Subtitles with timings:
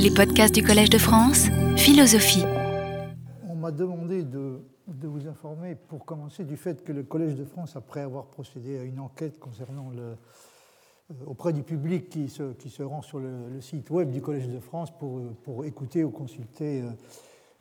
[0.00, 2.44] Les podcasts du Collège de France, philosophie.
[3.48, 7.74] On m'a demandé de, vous informer, pour commencer, du fait que le Collège de France,
[7.74, 12.70] après avoir procédé à une enquête concernant le, euh, auprès du public qui se, qui
[12.70, 16.82] se rend sur le, site web du Collège de France pour, pour écouter ou consulter
[16.82, 16.90] euh,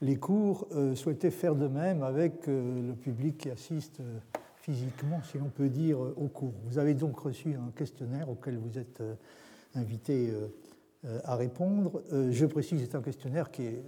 [0.01, 3.99] les cours, euh, souhaitait faire de même avec le public qui assiste
[4.57, 6.53] physiquement, si l'on peut dire, au cours.
[6.65, 9.01] Vous avez donc reçu un questionnaire auquel vous êtes
[9.77, 10.47] invité euh,
[11.23, 12.01] à répondre.
[12.11, 13.83] Euh, je précise que c'est un questionnaire qui est,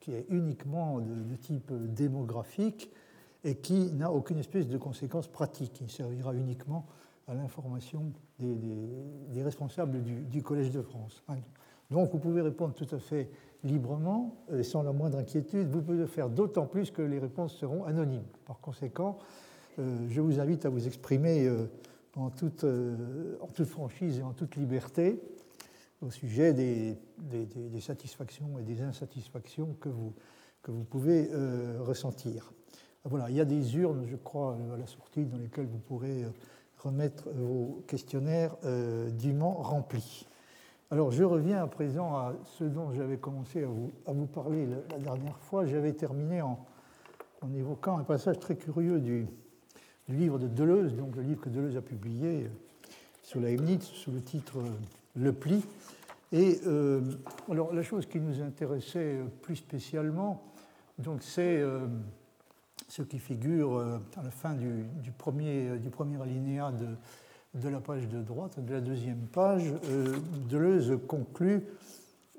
[0.00, 2.90] qui est uniquement de, type démographique
[3.44, 5.80] et qui n'a aucune espèce de conséquence pratique.
[5.80, 6.86] Il servira uniquement
[7.26, 11.22] à l'information des, responsables du, Collège de France.
[11.90, 13.30] Donc vous pouvez répondre tout à fait
[13.64, 15.68] librement, et sans la moindre inquiétude.
[15.68, 18.26] Vous pouvez le faire d'autant plus que les réponses seront anonymes.
[18.46, 19.18] Par conséquent,
[19.78, 21.50] euh, je vous invite à vous exprimer
[22.16, 25.20] en toute, en toute franchise et en toute liberté
[26.00, 26.96] au sujet des,
[27.80, 30.14] satisfactions et des insatisfactions que vous,
[30.62, 32.52] que vous pouvez euh, ressentir.
[33.04, 36.24] Voilà, il y a des urnes, je crois, à la sortie dans lesquelles vous pourrez
[36.24, 36.30] euh,
[36.78, 40.26] remettre vos questionnaires euh, dûment remplis.
[40.90, 44.66] Alors, je reviens à présent à ce dont j'avais commencé à vous, à vous parler
[44.90, 45.66] la, dernière fois.
[45.66, 46.64] J'avais terminé en,
[47.42, 49.26] en, évoquant un passage très curieux du,
[50.08, 52.48] livre de Deleuze, donc le livre que Deleuze a publié
[53.22, 54.62] sur la Leibniz, sous le titre
[55.18, 55.64] Le pli.
[56.32, 57.00] Et euh,
[57.50, 60.44] alors, la chose qui nous intéressait plus spécialement,
[61.20, 61.86] c'est euh,
[62.86, 64.84] ce qui figure euh, à la fin du,
[65.16, 69.72] premier, du premier alinéa de, de, la page de droite, de la deuxième page.
[70.48, 71.64] Deleuze conclut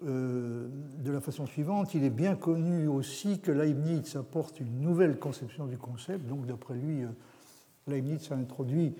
[0.01, 5.65] de la façon suivante il est bien connu aussi que Leibniz apporte une nouvelle conception
[5.65, 6.25] du concept.
[6.25, 7.03] Donc, d'après lui,
[7.85, 8.95] Leibniz a introduit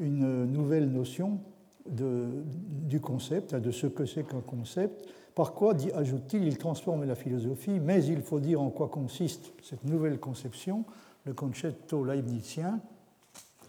[0.00, 1.38] une nouvelle notion
[1.86, 5.06] du concept, de ce que c'est qu'un concept.
[5.34, 9.84] Par quoi, ajoute-t-il, il transforme la philosophie, mais il faut dire en quoi consiste cette
[9.84, 10.84] nouvelle conception,
[11.24, 12.80] le concetto leibnizien,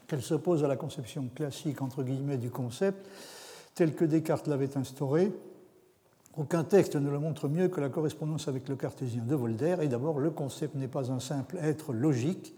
[0.08, 3.08] qu'elle s'oppose à la conception classique, entre guillemets, du concept,
[3.76, 5.32] tel que Descartes l'avait instauré.
[6.36, 9.82] Aucun texte ne le montre mieux que la correspondance avec le cartésien de Voltaire.
[9.82, 12.54] Et d'abord, le concept n'est pas un simple être logique,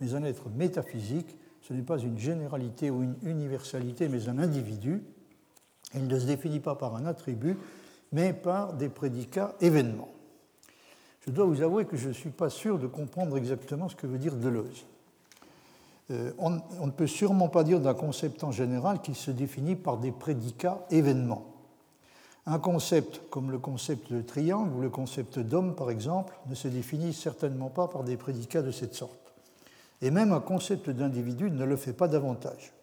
[0.00, 1.36] mais un être métaphysique
[1.66, 5.02] ce n'est pas une généralité ou une universalité, mais un individu.
[5.94, 7.56] Il ne se définit pas par un attribut,
[8.12, 10.10] mais par des prédicats événements.
[11.26, 14.06] Je dois vous avouer que je ne suis pas sûr de comprendre exactement ce que
[14.06, 14.84] veut dire Deleuze.
[16.10, 19.96] Euh, on, ne peut sûrement pas dire d'un concept en général qu'il se définit par
[19.96, 21.46] des prédicats événements.
[22.44, 26.68] Un concept comme le concept de triangle ou le concept d'homme, par exemple, ne se
[26.68, 29.23] définit certainement pas par des prédicats de cette sorte.
[30.04, 32.74] Et même un concept d'individu ne le fait pas davantage.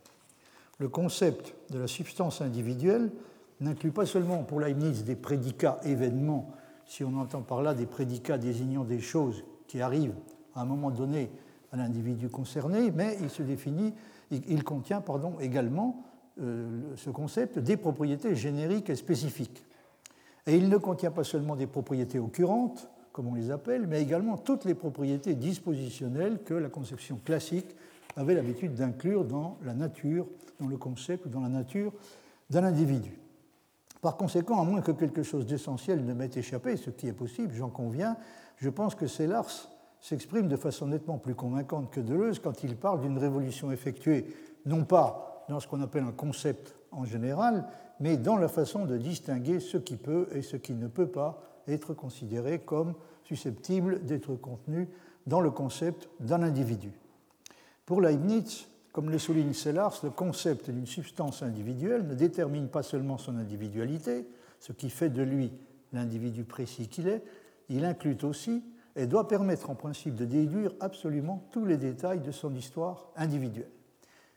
[0.79, 3.11] Le concept de la substance individuelle
[3.59, 6.51] n'inclut pas seulement pour Leibniz des prédicats événements,
[6.87, 10.15] si on entend par là des prédicats désignant des choses qui arrivent
[10.55, 11.29] à un moment donné
[11.71, 13.93] à l'individu concerné, mais il se définit,
[14.31, 16.03] il contient pardon, également
[16.41, 19.63] euh, ce concept des propriétés génériques et spécifiques.
[20.47, 24.37] Et il ne contient pas seulement des propriétés occurrentes, comme on les appelle, mais également
[24.37, 27.75] toutes les propriétés dispositionnelles que la conception classique
[28.15, 30.27] avait l'habitude d'inclure dans la nature,
[30.59, 31.93] dans le concept ou dans la nature
[32.49, 33.17] d'un individu.
[34.01, 37.53] Par conséquent, à moins que quelque chose d'essentiel ne m'ait échappé, ce qui est possible,
[37.53, 38.17] j'en conviens,
[38.57, 43.01] je pense que Sellars s'exprime de façon nettement plus convaincante que Deleuze quand il parle
[43.01, 44.25] d'une révolution effectuée,
[44.65, 47.65] non pas dans ce qu'on appelle un concept en général,
[47.99, 51.50] mais dans la façon de distinguer ce qui peut et ce qui ne peut pas
[51.67, 54.87] être considéré comme susceptible d'être contenu
[55.27, 56.91] dans le concept d'un individu.
[57.85, 63.17] Pour Leibniz, comme le souligne Sellars, le concept d'une substance individuelle ne détermine pas seulement
[63.17, 64.25] son individualité,
[64.59, 65.51] ce qui fait de lui
[65.93, 67.23] l'individu précis qu'il est,
[67.69, 68.63] il inclut aussi
[68.95, 73.69] et doit permettre en principe de déduire absolument tous les détails de son histoire individuelle.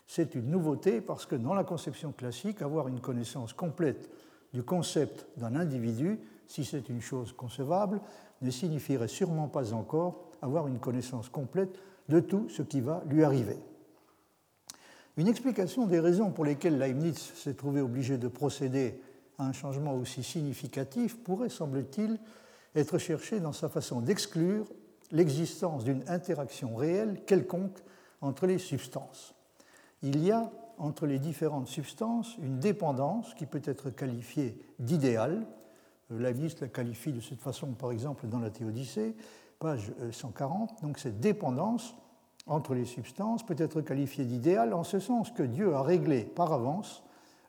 [0.07, 4.11] C'est une nouveauté parce que dans la conception classique, avoir une connaissance complète
[4.53, 8.01] du concept d'un individu si c'est une chose concevable,
[8.43, 13.25] ne signifierait sûrement pas encore avoir une connaissance complète de tout ce qui va lui
[13.25, 13.59] arriver.
[15.17, 19.01] Une explication des raisons pour lesquelles Leibniz s'est trouvé obligé de procéder
[19.39, 22.19] à un changement aussi significatif pourrait, semble-t-il,
[22.75, 24.67] être cherchée dans sa façon d'exclure
[25.13, 27.79] l'existence d'une interaction réelle quelconque
[28.21, 29.35] entre les substances.
[30.03, 35.47] Il y a entre les différentes substances une dépendance qui peut être qualifiée d'idéale,
[36.11, 39.17] Leibniz la qualifie de cette façon, par exemple, dans la Théodicée,
[39.59, 40.71] page 140.
[40.71, 41.95] Euh, Donc cette dépendance
[42.47, 46.53] entre les substances peut être qualifiée d'idéal en ce sens que Dieu a réglé par
[46.53, 47.03] avance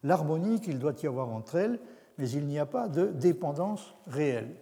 [0.03, 1.79] l'harmonie qu'il doit y avoir entre elles,
[2.17, 4.55] mais il n'y a pas de dépendance réelle.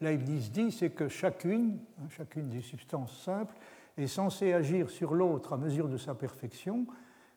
[0.00, 3.54] Leibniz dit c'est que chacune, hein, chacune des substances simples,
[3.96, 6.86] est censée agir sur l'autre à mesure de sa perfection,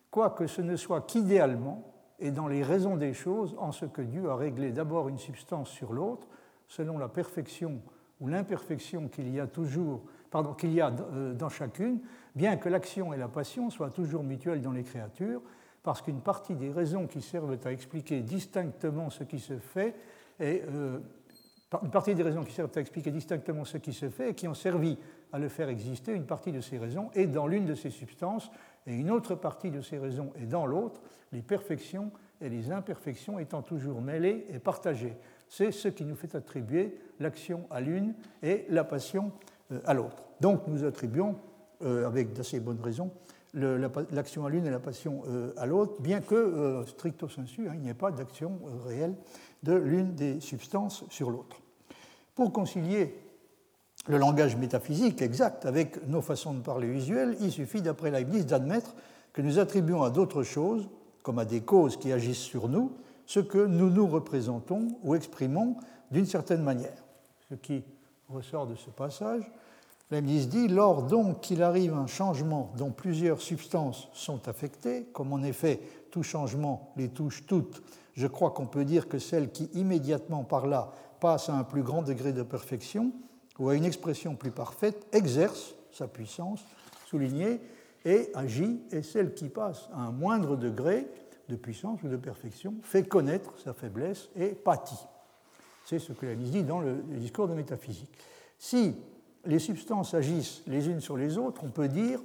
[0.10, 4.30] quoique ce ne soit qu'idéalement et dans les raisons des choses, en ce que Dieu
[4.30, 6.28] a réglé d'abord une substance sur l'autre,
[6.68, 7.82] selon la perfection
[8.22, 10.02] ou l'imperfection qu'il y a toujours,
[10.32, 12.00] pardon, qu'il y a euh, dans chacune,
[12.36, 15.42] bien que l'action et la passion soient toujours mutuelles dans les créatures,
[15.84, 19.96] parce qu'une partie des raisons qui servent à expliquer distinctement ce qui se fait
[20.40, 21.00] est euh,
[21.84, 24.48] une partie des raisons qui servent à expliquer distinctement ce qui se fait et qui
[24.48, 24.98] ont servi
[25.34, 28.50] à le faire exister, une partie de ces raisons est dans l'une de ces substances
[28.88, 31.02] et une autre partie de ces raisons est dans l'autre,
[31.32, 32.12] les perfections
[32.42, 35.16] et les imperfections étant toujours mêlées et partagées.
[35.48, 39.32] C'est ce qui nous fait attribuer l'action à l'une et la passion
[39.72, 40.24] euh, à l'autre.
[40.42, 41.36] Donc nous attribuons,
[41.82, 43.12] euh, avec d'assez bonnes raisons,
[43.54, 47.82] l'action à l'une et la passion euh, à l'autre, bien que, stricto sensu, hein, il
[47.82, 49.16] n'y ait pas d'action réelle
[49.64, 51.62] de l'une des substances sur l'autre.
[52.36, 53.16] Pour concilier
[54.08, 58.96] le langage métaphysique exact avec nos façons de parler visuelles, il suffit, d'après Leibniz, d'admettre
[59.34, 60.88] que nous attribuons à d'autres choses,
[61.24, 62.92] comme à des causes qui agissent sur nous,
[63.26, 65.78] ce que nous nous représentons ou exprimons
[66.12, 67.04] d'une certaine manière.
[67.50, 67.84] Ce qui
[68.30, 69.52] ressort de ce passage,
[70.12, 75.42] Leibniz dit Lors donc qu'il arrive un changement dont plusieurs substances sont affectées, comme en
[75.42, 75.80] effet
[76.12, 77.82] tout changement les touche toutes,
[78.14, 81.82] je crois qu'on peut dire que celle qui immédiatement par là passe à un plus
[81.82, 83.12] grand degré de perfection
[83.60, 86.62] ou à une expression plus parfaite exerce sa puissance,
[87.06, 87.62] soulignée,
[88.04, 91.08] et agit, et celle qui passe à un moindre degré
[91.50, 95.00] de puissance ou de perfection fait connaître sa faiblesse et pâtit.
[95.86, 98.16] C'est ce que Leibniz dit dans le discours de métaphysique.
[98.58, 98.96] Si
[99.46, 102.20] les substances agissent les unes sur les autres, on peut dire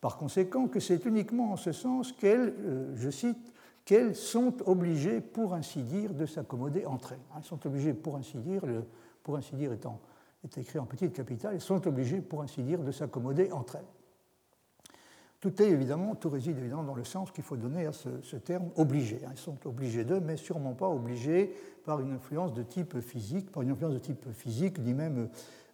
[0.00, 3.52] par conséquent que c'est uniquement en ce sens qu'elles, euh, je cite,
[3.84, 7.20] qu'elles sont obligées, pour ainsi dire, de s'accommoder entre elles.
[7.36, 8.84] Elles sont obligées, pour ainsi dire, le,
[9.22, 10.00] pour ainsi dire étant
[10.44, 13.84] est écrit en petite capitale, elles sont obligées, pour ainsi dire, de s'accommoder entre elles.
[15.40, 18.70] Tout est évidemment, tout réside évidemment dans le sens qu'il faut donner à ce, terme
[18.76, 19.20] obligé.
[19.28, 21.52] Elles sont obligées d'eux, mais sûrement pas obligées
[21.84, 25.28] par une influence de type physique, par une influence de type physique, ni même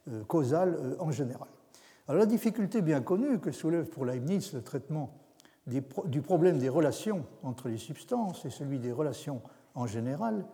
[0.07, 1.47] euh, causale euh, en général.
[2.07, 5.13] Alors la difficulté bien connue que soulève pour Leibniz le traitement
[5.67, 9.39] du problème des relations entre les substances et celui des relations
[9.75, 10.45] en général,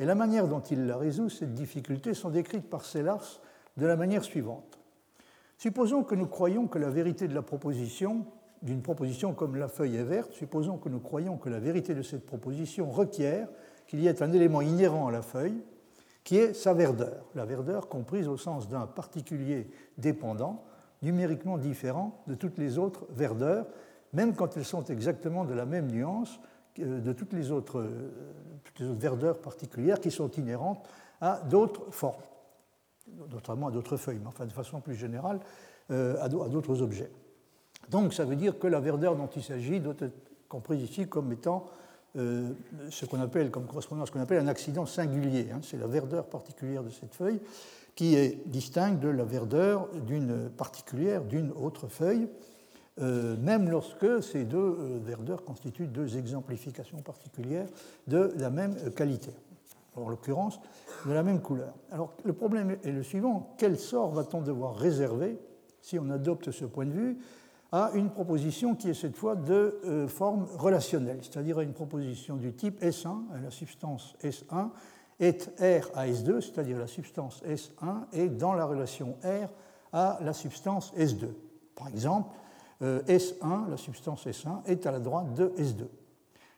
[0.00, 3.40] et la manière dont il la résout, cette difficulté, sont décrites par Sellars
[3.76, 4.78] de la manière suivante.
[5.58, 8.26] Supposons que nous croyons que la vérité de la proposition
[8.64, 12.00] d'une proposition comme la feuille est verte, supposons que nous croyons que la vérité de
[12.00, 13.46] cette proposition requiert
[13.86, 15.62] qu'il y ait un élément inhérent à la feuille,
[16.24, 19.68] qui est sa verdeur, la verdeur comprise au sens d'un particulier
[19.98, 20.64] dépendant,
[21.02, 23.66] numériquement différent de toutes les autres verdeurs,
[24.14, 26.40] même quand elles sont exactement de la même nuance
[26.78, 28.10] de toutes les autres, euh,
[28.64, 30.88] toutes les autres verdeurs particulières qui sont inhérentes
[31.20, 32.22] à d'autres formes,
[33.30, 35.40] notamment à d'autres feuilles, mais enfin de façon plus générale
[35.90, 37.10] euh, à d'autres objets.
[37.90, 40.14] Donc ça veut dire que la verdeur dont il s'agit doit être
[40.48, 41.66] comprise ici comme étant
[42.16, 42.52] euh,
[42.90, 45.48] ce qu'on appelle, comme correspondant à ce qu'on appelle un accident singulier.
[45.52, 45.60] Hein.
[45.62, 47.40] C'est la verdeur particulière de cette feuille
[47.94, 52.28] qui est distincte de la verdeur d'une particulière d'une autre feuille,
[53.00, 57.68] euh, même lorsque ces deux verdeurs constituent deux exemplifications particulières
[58.08, 59.30] de la même qualité,
[59.96, 60.60] en l'occurrence
[61.06, 61.74] de la même couleur.
[61.90, 65.38] Alors le problème est le suivant, quel sort va-t-on devoir réserver
[65.80, 67.18] si on adopte ce point de vue
[67.72, 72.36] à une proposition qui est cette fois de euh, forme relationnelle, c'est-à-dire à une proposition
[72.36, 74.70] du type S1, la substance S1
[75.18, 79.48] est R à S2, c'est-à-dire la substance S1 est dans la relation R
[79.92, 81.26] à la substance S2.
[81.74, 82.36] Par exemple,
[82.82, 85.86] euh, S1, la substance S1, est à la droite de S2.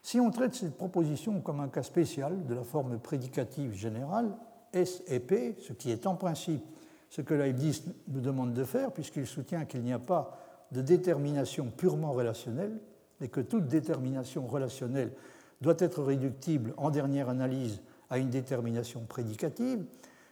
[0.07, 4.37] Si on traite cette proposition comme un cas spécial de la forme prédicative générale,
[4.73, 6.65] S et P, ce qui est en principe
[7.11, 10.39] ce que Leibniz nous demande de faire, puisqu'il soutient qu'il n'y a pas
[10.71, 12.79] de détermination purement relationnelle
[13.21, 15.11] et que toute détermination relationnelle
[15.61, 19.85] doit être réductible en dernière analyse à une détermination prédicative.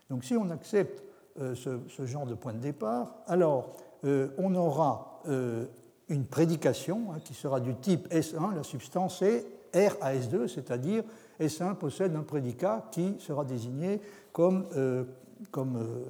[0.09, 1.03] Donc si on accepte
[1.41, 5.65] euh, ce, genre de point de départ, alors euh, on aura euh,
[6.09, 11.03] une prédication hein, qui sera du type S1, la substance est R à S2, c'est-à-dire
[11.41, 14.01] S1 possède un prédicat qui sera désigné
[14.33, 14.67] comme,
[15.51, 16.05] comme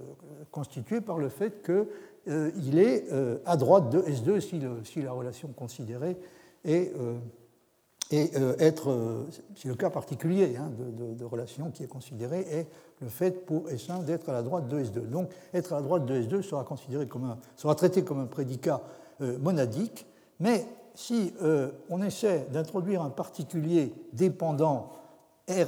[0.50, 1.88] constitué par le fait que
[2.26, 6.16] euh, est euh, à droite de S2 si, la relation considérée
[6.64, 12.66] est, euh, être, si le cas particulier hein, de, relation qui est considéré est
[13.02, 15.10] le fait pour S1 d'être à la droite de S2.
[15.10, 18.80] Donc être à la droite de S2 sera, considéré comme sera traité comme un prédicat
[19.20, 20.06] monadique,
[20.40, 21.32] mais si
[21.90, 24.90] on essaie d'introduire un particulier dépendant
[25.48, 25.66] R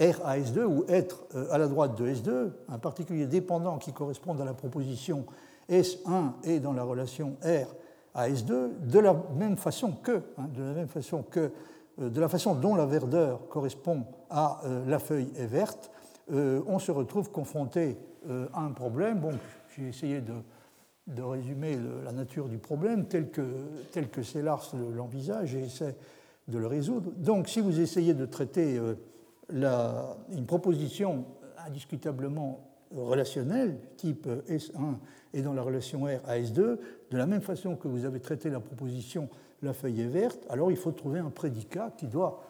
[0.00, 4.38] R à S2 ou être à la droite de S2, un particulier dépendant qui correspond
[4.40, 5.24] à la proposition
[5.70, 7.74] S1 est dans la relation R
[8.14, 11.50] à S2 de la même façon que, hein, de la même façon que,
[12.00, 15.90] euh, de la façon dont la verdeur correspond à euh, la feuille est verte,
[16.32, 17.98] euh, on se retrouve confronté
[18.54, 19.18] à un problème.
[19.18, 19.32] Bon,
[19.76, 20.32] j'ai essayé de,
[21.06, 23.42] de résumer la nature du problème tel que,
[23.92, 25.96] tel que Sellars l'envisage et essaie
[26.48, 27.10] de le résoudre.
[27.16, 28.80] Donc, si vous essayez de traiter
[29.50, 31.26] la, une proposition
[31.66, 34.96] indiscutablement relationnelle, type S1
[35.32, 36.78] et dans la relation R à S2, de
[37.16, 39.28] la même façon que vous avez traité la proposition
[39.64, 42.42] la feuille est verte, alors il faut trouver un prédicat qui doit,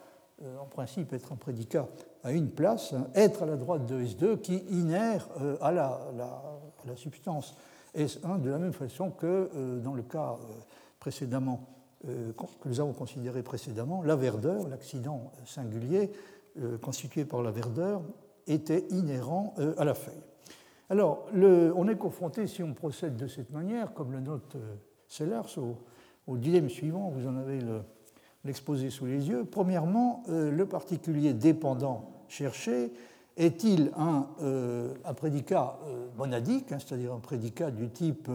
[0.43, 1.89] euh, en principe, être un prédicat
[2.23, 7.57] à une place, hein, être à la droite de S2, qui inère euh, la, substance
[7.97, 10.37] S1 de la même façon que euh, dans le cas
[10.99, 11.69] précédemment,
[12.03, 16.11] que nous avons considéré précédemment, la verdeur, l'accident singulier
[16.83, 18.03] constitué par la verdeur,
[18.47, 20.23] était inhérent à la feuille.
[20.91, 24.75] Alors, on est confronté, si on procède de cette manière, comme le note euh,
[25.09, 25.59] Sellers,
[26.27, 27.59] au, dilemme suivant, vous en avez
[28.45, 29.45] l'exposé sous les yeux.
[29.45, 32.93] Premièrement, euh, le particulier dépendant cherché
[33.37, 35.79] est-il un, euh, prédicat
[36.17, 38.31] monadique, hein, c'est-à-dire un prédicat du type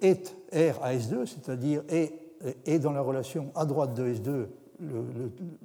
[0.00, 4.46] est R à S2, c'est-à-dire est, dans la relation à droite de S2,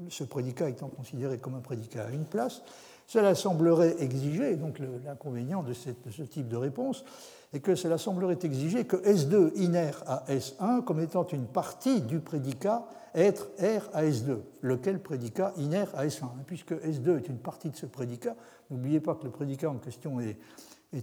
[0.09, 2.63] ce prédicat étant considéré comme un prédicat à une place
[3.09, 7.03] cela semblerait exiger, donc l'inconvénient de, ce type de réponse,
[7.53, 12.19] est que cela semblerait exiger que S2 inère à S1 comme étant une partie du
[12.19, 12.85] prédicat
[13.15, 16.27] être R à S2, lequel prédicat inère à S1.
[16.45, 18.35] Puisque S2 est une partie de ce prédicat,
[18.69, 20.37] n'oubliez pas que le prédicat en question est,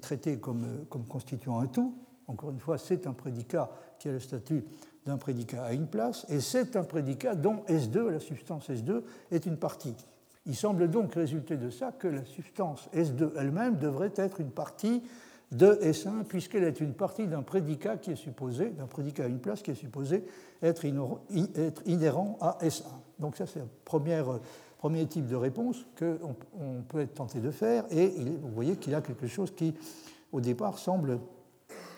[0.00, 1.94] traité comme, comme constituant un tout.
[2.28, 4.64] Encore une fois, c'est un prédicat qui a le statut
[5.04, 9.46] d'un prédicat à une place, et c'est un prédicat dont S2, la substance S2, est
[9.46, 9.94] une partie.
[10.46, 15.02] Il semble donc résulter de ça que la substance S2 elle-même devrait être une partie
[15.52, 19.38] de S1, puisqu'elle est une partie d'un prédicat qui est supposé, d'un prédicat à une
[19.38, 20.24] place qui est supposé
[20.62, 20.84] être,
[21.86, 22.82] inhérent à S1.
[23.18, 24.22] Donc ça, c'est le premier,
[24.78, 28.94] premier type de réponse qu'on on peut être tenté de faire, et vous voyez qu'il
[28.94, 29.74] a quelque chose qui,
[30.32, 31.20] au départ, semble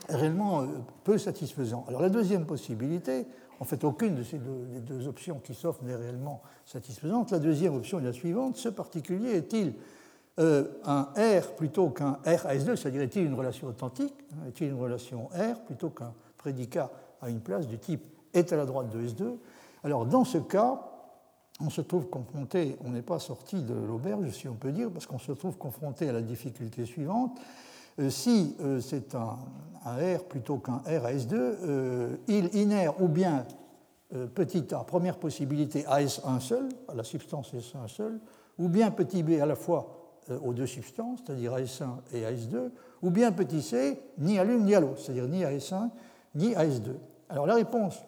[0.09, 0.67] réellement euh,
[1.05, 1.85] peu satisfaisant.
[1.89, 3.27] Alors la deuxième possibilité,
[3.61, 7.31] en fait, aucune de ces deux, des deux options qui s'offrent n'est réellement satisfaisante.
[7.31, 8.57] La deuxième option est la suivante.
[8.57, 9.75] Ce particulier est-il
[10.39, 14.69] euh, un R plutôt qu'un R à S2, c'est-à-dire est-il une relation authentique hein, Est-il
[14.69, 16.91] une relation R plutôt qu'un prédicat
[17.21, 19.37] à une place du type est à la droite de S2
[19.85, 20.81] Alors, dans ce cas,
[21.61, 25.07] on se trouve confronté, on n'est pas sorti de l'auberge, si on peut dire, parce
[25.07, 27.39] qu'on se trouve confronté à la difficulté suivante.
[27.99, 29.39] Euh, si euh, c'est un,
[29.85, 33.45] R plutôt qu'un R à S2, euh, il inère ou bien
[34.35, 38.21] petit a, première possibilité, à S1 seul, à la substance S1 seul,
[38.59, 39.98] ou bien petit b à la fois
[40.43, 42.71] aux deux substances, c'est-à-dire à S1 et à S2,
[43.03, 45.91] ou bien petit c, ni à l'une ni à l'autre, c'est-à-dire ni à S1
[46.35, 46.93] ni à S2.
[47.29, 48.03] Alors la réponse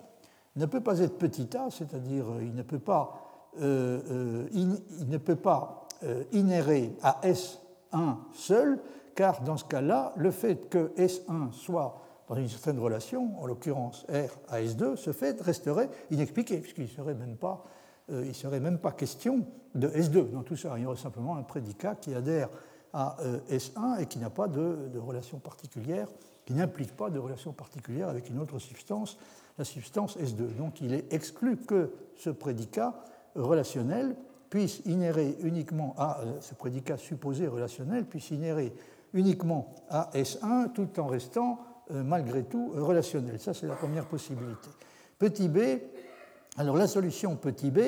[0.56, 3.14] ne peut pas être petit a, c'est-à-dire il ne peut pas,
[3.60, 5.88] il ne peut pas
[6.32, 8.78] inérer à S1 seul,
[9.14, 14.06] car dans ce cas-là, le fait que S1 soit dans une certaine relation, en l'occurrence
[14.08, 17.64] R à S2, ce fait resterait inexpliqué, puisqu'il ne serait, même pas,
[18.10, 20.74] euh, serait même pas question de S2 dans tout ça.
[20.76, 22.48] Il y aurait simplement un prédicat qui adhère
[22.92, 26.08] à euh, S1 et qui n'a pas de, relation particulière,
[26.44, 29.16] qui n'implique pas de relation particulière avec une autre substance,
[29.58, 30.56] la substance S2.
[30.56, 32.94] Donc il est exclu que ce prédicat
[33.36, 34.16] relationnel
[34.48, 38.72] puisse inérer uniquement à euh, ce prédicat supposé relationnel, puisse inérer
[39.12, 41.58] uniquement à S1 tout en restant
[41.92, 43.40] malgré tout relationnel.
[43.40, 44.68] Ça, c'est la première possibilité.
[45.18, 45.58] Petit b,
[46.56, 47.80] alors la solution petit b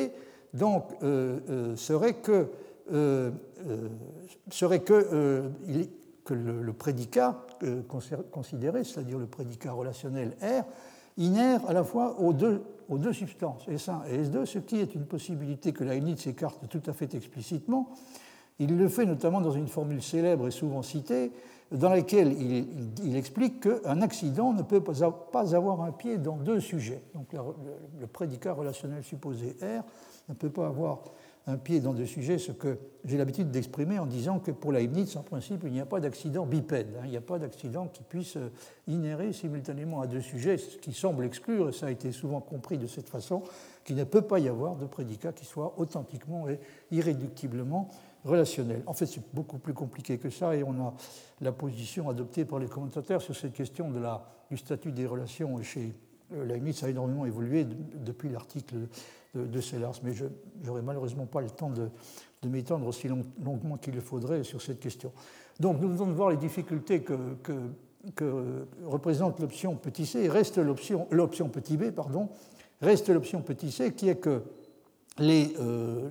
[0.55, 2.49] donc, euh, euh, serait que,
[4.51, 5.51] serait que,
[6.31, 7.47] le, prédicat
[8.31, 10.65] considéré, c'est-à-dire le prédicat relationnel R,
[11.17, 14.95] inère à la fois aux deux, aux deux substances, S1 et S2, ce qui est
[14.95, 17.91] une possibilité que Leibniz s'écarte tout à fait explicitement,
[18.59, 21.33] il le fait notamment dans une formule célèbre et souvent citée,
[21.73, 22.33] dans laquelle
[23.03, 27.03] il, explique qu'un accident ne peut pas avoir un pied dans deux sujets.
[27.15, 29.83] Donc le, prédicat relationnel supposé R
[30.29, 31.03] ne peut pas avoir
[31.47, 35.17] un pied dans deux sujets, ce que j'ai l'habitude d'exprimer en disant que pour Leibniz,
[35.17, 37.03] en principe, il n'y a pas d'accident bipède, hein.
[37.05, 38.53] il n'y a pas d'accident qui puisse euh,
[38.87, 42.79] inhérer simultanément à deux sujets, ce qui semble exclure, et ça a été souvent compris
[42.79, 43.43] de cette façon,
[43.85, 46.61] qu'il ne peut pas y avoir de prédicat qui soit authentiquement et
[46.93, 47.89] irréductiblement
[48.25, 48.83] relationnel.
[48.87, 50.95] En fait, c'est beaucoup plus compliqué que ça et on a
[51.41, 55.63] la position adoptée par les commentateurs sur cette question de la, du statut des relations
[55.63, 55.95] chez,
[56.31, 58.75] Leibniz a énormément évolué depuis l'article
[59.35, 60.27] de, de Sellars, mais je
[60.65, 61.89] n'aurai malheureusement pas le temps de,
[62.49, 65.13] m'étendre aussi longuement qu'il le faudrait sur cette question.
[65.61, 67.17] Donc nous venons de voir les difficultés que,
[68.17, 72.31] que, représente l'option petit c, reste l'option petit b, pardon,
[72.81, 74.43] reste l'option petit c qui est que,
[75.19, 76.09] les, euh,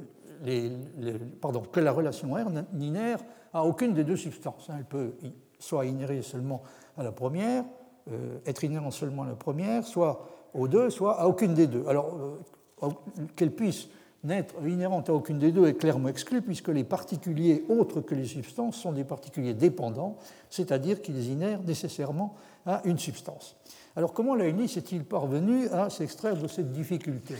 [1.39, 3.19] pardon, que la relation R n'inère
[3.53, 4.69] à aucune des deux substances.
[4.75, 5.13] Elle peut
[5.59, 6.63] soit inhérer seulement
[6.97, 7.63] à la première,
[8.11, 11.85] euh, être inhérent seulement à la première, soit aux deux, soit à aucune des deux.
[11.87, 12.39] Alors,
[12.83, 12.89] euh,
[13.35, 13.87] qu'elle puisse
[14.23, 18.25] n'être inhérente à aucune des deux est clairement exclu, puisque les particuliers autres que les
[18.25, 20.17] substances sont des particuliers dépendants,
[20.49, 23.55] c'est-à-dire qu'ils inhèrent nécessairement à une substance.
[23.95, 27.35] Alors, comment Leibniz est-il parvenu à s'extraire de cette difficulté?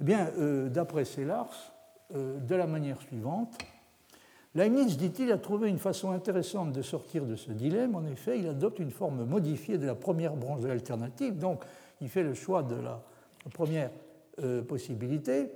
[0.00, 1.75] Eh bien, euh, d'après Sellars,
[2.14, 3.58] de la manière suivante
[4.56, 7.94] Leibniz, dit-il, a trouvé une façon intéressante de sortir de ce dilemme.
[7.94, 11.36] En effet, il adopte une forme modifiée de la première branche de l'alternative.
[11.36, 11.62] Donc,
[12.00, 13.02] il fait le choix de la
[13.52, 13.90] première
[14.42, 15.52] euh, possibilité,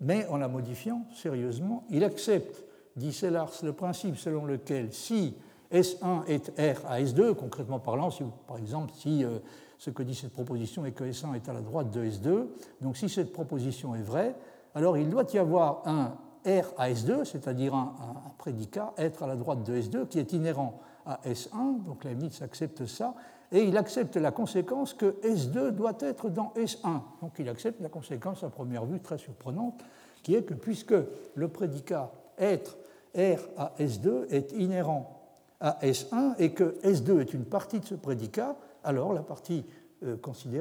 [0.00, 1.84] mais en la modifiant sérieusement.
[1.90, 2.64] Il accepte,
[2.96, 5.36] dit Sellars, le principe selon lequel si
[5.72, 9.38] S1 est R à S2, concrètement parlant, si, par exemple, si euh,
[9.78, 12.46] ce que dit cette proposition est que S1 est à la droite de S2,
[12.80, 14.34] donc si cette proposition est vraie,
[14.74, 17.92] alors il doit y avoir un R à S2, c'est-à-dire un,
[18.38, 22.86] prédicat être à la droite de S2 qui est inhérent à S1, donc Leibniz accepte
[22.86, 23.14] ça,
[23.52, 27.00] et il accepte la conséquence que S2 doit être dans S1.
[27.20, 29.82] Donc il accepte la conséquence à première vue très surprenante,
[30.22, 30.94] qui est que puisque
[31.34, 32.76] le prédicat être
[33.14, 35.20] R à S2 est inhérent
[35.60, 39.64] à S1 et que S2 est une partie de ce prédicat, alors la partie,
[40.02, 40.16] euh,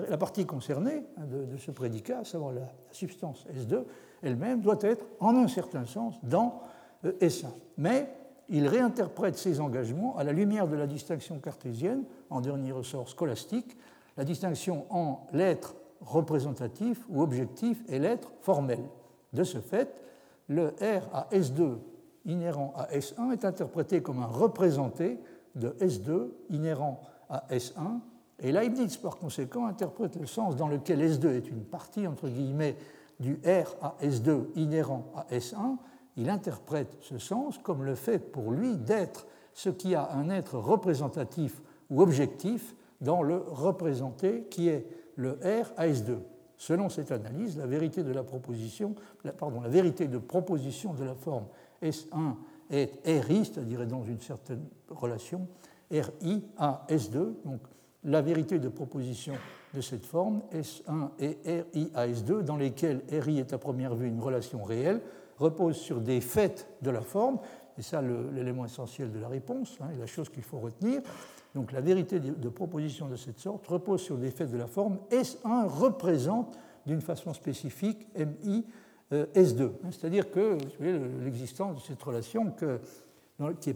[0.10, 3.84] la partie concernée hein, de, ce prédicat, à savoir la substance S2,
[4.22, 6.62] elle-même doit être, en un certain sens, dans
[7.06, 7.48] euh, S1.
[7.78, 8.10] Mais
[8.50, 13.78] il réinterprète ses engagements à la lumière de la distinction cartésienne, en dernier ressort scolastique,
[14.18, 18.80] la distinction en l'être représentatif ou objectif et l'être formel.
[19.34, 19.94] De ce fait,
[20.48, 21.78] le R à S2
[22.26, 25.20] inhérent à S1 est interprété comme un représenté
[25.56, 28.00] de S2 inhérent à S1,
[28.42, 32.78] et Leibniz, par conséquent, interprète le sens dans lequel S2 est une partie, entre guillemets,
[33.20, 35.78] du R à S2 inhérent à S1,
[36.16, 40.58] il interprète ce sens comme le fait pour lui d'être ce qui a un être
[40.58, 46.18] représentatif ou objectif dans le représenté qui est le R à S2.
[46.58, 48.96] Selon cette analyse, la vérité de la proposition,
[49.38, 51.46] pardon, la vérité de proposition de la forme
[51.82, 52.36] S1
[52.70, 55.48] est RI, c'est-à-dire dans une certaine relation,
[55.90, 57.34] RI à S2.
[57.46, 57.62] Donc
[58.04, 59.34] la vérité de proposition
[59.74, 61.38] de cette forme, S1 et
[61.74, 65.02] RI à S2, dans lesquels RI est à première vue une relation réelle,
[65.38, 67.40] repose sur des faits de la forme,
[67.78, 71.02] et ça l'élément essentiel de la réponse, hein, la chose qu'il faut retenir.
[71.56, 75.00] Donc la vérité de proposition de cette sorte repose sur des faits de la forme.
[75.12, 78.66] S1 représente d'une façon spécifique MI
[79.14, 79.72] euh, S2.
[79.92, 82.54] C'est-à-dire que l'existence de cette relation
[83.60, 83.74] qui, est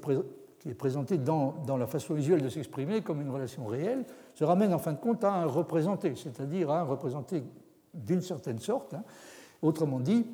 [0.63, 4.43] qui, est présentée dans, dans, la façon visuelle de s'exprimer comme une relation réelle se
[4.43, 7.43] ramène en fin de compte à un représenté, c'est-à-dire à un représenté
[7.93, 8.93] d'une certaine sorte.
[8.93, 9.03] Hein.
[9.61, 10.25] Autrement dit,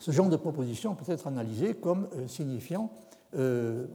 [0.00, 2.90] ce genre de proposition peut être analysé comme euh, signifiant,
[3.34, 3.86] euh,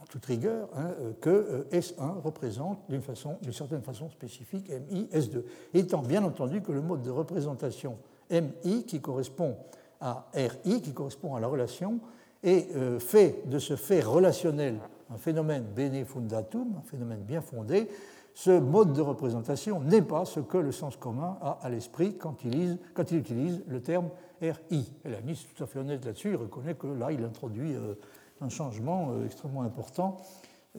[0.00, 5.42] en toute rigueur, hein, euh, que S1 représente d'une certaine façon spécifique MI S2,
[5.74, 7.98] étant bien entendu que le mode de représentation
[8.30, 9.56] MI qui correspond
[10.00, 12.00] à RI, qui correspond à la relation,
[12.42, 14.80] est fait de ce fait relationnel
[15.12, 17.88] un phénomène bene fundatum, un phénomène bien fondé,
[18.34, 22.44] ce mode de représentation n'est pas ce que le sens commun a à l'esprit quand,
[22.44, 22.78] il
[23.12, 24.08] utilise le terme
[24.40, 24.90] RI.
[25.04, 27.94] Et la est tout à fait honnête là-dessus, il reconnaît que là, il introduit euh,
[28.40, 30.16] un changement euh, extrêmement important,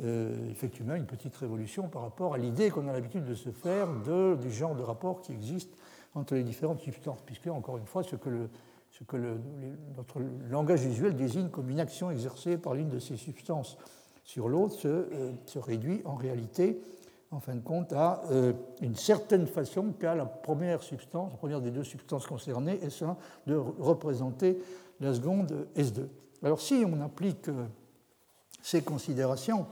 [0.03, 3.87] euh, effectivement une petite révolution par rapport à l'idée qu'on a l'habitude de se faire
[4.37, 5.69] du genre de rapport qui existe
[6.15, 8.49] entre les différentes substances, puisque, encore une fois, ce que, le,
[8.91, 9.17] ce que
[9.95, 13.77] notre langage visuel désigne comme une action exercée par l'une de ces substances
[14.23, 15.05] sur l'autre se,
[15.45, 16.81] se, réduit en réalité
[17.33, 21.61] en fin de compte, à euh, une certaine façon qu'a la première substance, la première
[21.61, 23.15] des deux substances concernées, S1,
[23.47, 24.61] de représenter
[24.99, 26.07] la seconde S2.
[26.43, 27.65] Alors si on applique euh,
[28.61, 29.65] ces considérations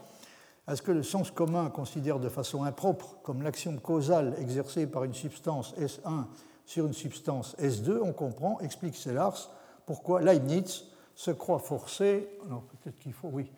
[0.68, 5.04] à ce que le sens commun considère de façon impropre comme l'action causale exercée par
[5.04, 6.26] une substance S1
[6.66, 9.50] sur une substance S2, on comprend, explique Sellars,
[9.86, 10.86] pourquoi Leibniz
[11.16, 13.52] se croit forcé, alors peut-être qu'il faut, oui,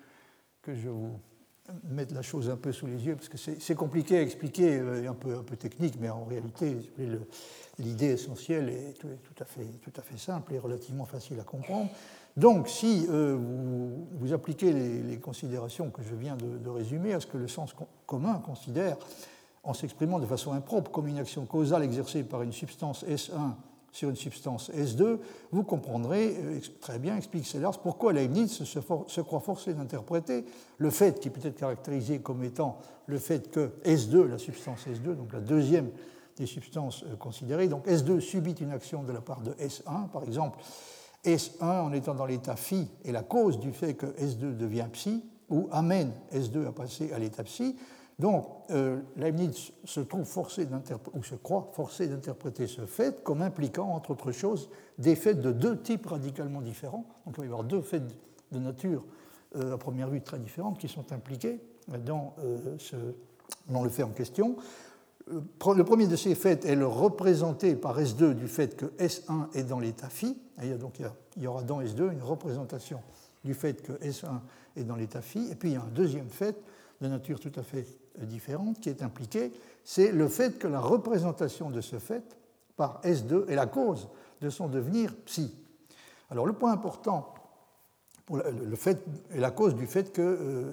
[0.63, 1.19] que je vous
[1.83, 5.09] mettre la chose un peu sous les yeux, parce que c'est compliqué à expliquer, euh,
[5.09, 6.77] un peu, un peu technique, mais en réalité,
[7.79, 9.07] l'idée essentielle est tout,
[9.39, 11.89] à fait, tout à fait simple et relativement facile à comprendre.
[12.35, 17.37] Donc, si euh, vous, appliquez les, considérations que je viens de, résumer à ce que
[17.37, 18.97] le sens commun considère
[19.63, 23.53] en s'exprimant de façon impropre comme une action causale exercée par une substance S1
[23.93, 25.19] sur une substance S2,
[25.51, 30.43] vous comprendrez euh, très bien, explique Sellars, pourquoi Leibniz se, croit forcé d'interpréter
[30.79, 35.15] le fait qui peut être caractérisé comme étant le fait que S2, la substance S2,
[35.15, 35.91] donc la deuxième
[36.35, 40.23] des substances euh, considérées, donc S2 subit une action de la part de S1, par
[40.23, 40.59] exemple,
[41.23, 45.23] S1 en étant dans l'état phi est la cause du fait que S2 devient psi,
[45.49, 47.75] ou amène S2 à passer à l'état psi,
[48.19, 50.67] donc, euh, Leibniz se trouve forcé
[51.13, 55.51] ou se croit forcé d'interpréter ce fait comme impliquant, entre autres choses, des faits de
[55.51, 57.05] deux types radicalement différents.
[57.25, 58.03] Donc, il va y avoir deux faits
[58.51, 59.03] de nature,
[59.55, 61.59] euh, à première vue, très différentes qui sont impliqués
[62.05, 62.95] dans, euh, ce,
[63.67, 64.57] dans le fait en question.
[65.27, 69.63] Le premier de ces faits est le représenté par S2 du fait que S1 est
[69.63, 70.37] dans l'état phi.
[70.79, 70.99] donc,
[71.37, 73.01] il y aura dans S2 une représentation
[73.43, 74.41] du fait que S1
[74.75, 75.49] est dans l'état phi.
[75.49, 76.61] Et puis, il y a un deuxième fait
[77.01, 77.85] de nature tout à fait
[78.19, 79.51] différente qui est impliquée,
[79.83, 82.23] c'est le fait que la représentation de ce fait
[82.75, 84.07] par S2 est la cause
[84.41, 85.53] de son devenir psi.
[86.29, 87.33] Alors le point important
[88.25, 90.21] pour le fait est la cause du fait que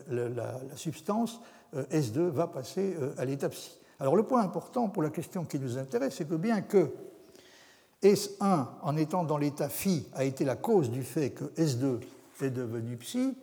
[0.08, 1.40] euh, la, substance
[1.74, 3.78] euh, S2 va passer euh, à l'état psi.
[3.98, 6.90] Alors le point important pour la question qui nous intéresse, c'est que bien que
[8.02, 12.00] S1, en étant dans l'état phi, a été la cause du fait que S2
[12.42, 13.36] est devenu psi,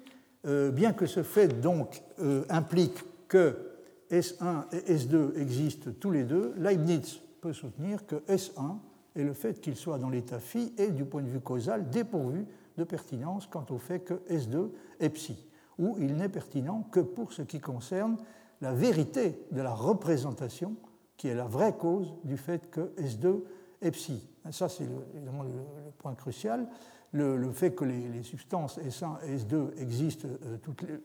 [0.43, 2.01] bien que ce fait donc
[2.49, 3.76] implique que
[4.11, 8.77] S1 et S2 existent tous les deux, Leibniz peut soutenir que S1
[9.15, 12.45] est le fait qu'il soit dans l'état phi est, du point de vue causal, dépourvu
[12.77, 15.47] de pertinence quant au fait que S2 est psi,
[15.79, 18.17] ou il n'est pertinent que pour ce qui concerne
[18.61, 20.75] la vérité de la représentation,
[21.17, 23.41] qui est la vraie cause du fait que S2
[23.81, 24.27] est psi.
[24.51, 25.51] Ça, c'est évidemment le,
[25.97, 26.67] point crucial.
[27.11, 30.99] Le, fait que les, substances S1 et S2 existent euh, toutes les,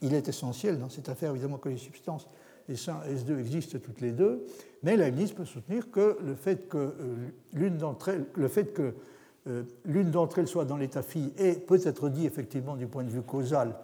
[0.00, 2.28] il est essentiel dans cette affaire, évidemment, que les substances
[2.70, 4.46] S1 et S2 existent toutes les deux,
[4.82, 6.92] mais Leibniz peut soutenir que le fait que euh,
[9.46, 13.04] euh, l'une d'entre elles soit dans l'état phi est peut être dit effectivement du point
[13.04, 13.74] de vue causal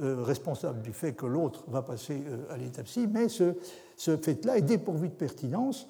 [0.00, 3.54] euh, responsable du fait que l'autre va passer à l'état psi, mais ce,
[3.96, 5.88] ce fait-là est dépourvu de pertinence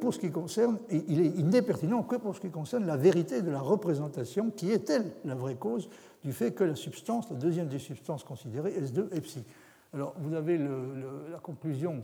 [0.00, 3.50] pour ce qui concerne, il n'est pertinent que pour ce qui concerne la vérité de
[3.50, 5.88] la représentation, qui est elle la vraie cause
[6.24, 9.44] du fait que la substance, la deuxième des substances considérées, S2 est psi.
[9.92, 12.02] Alors, vous avez la conclusion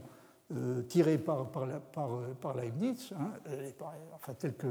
[0.55, 1.67] euh, tirée par, par,
[2.39, 3.13] par, Leibniz,
[4.13, 4.67] enfin, telle que,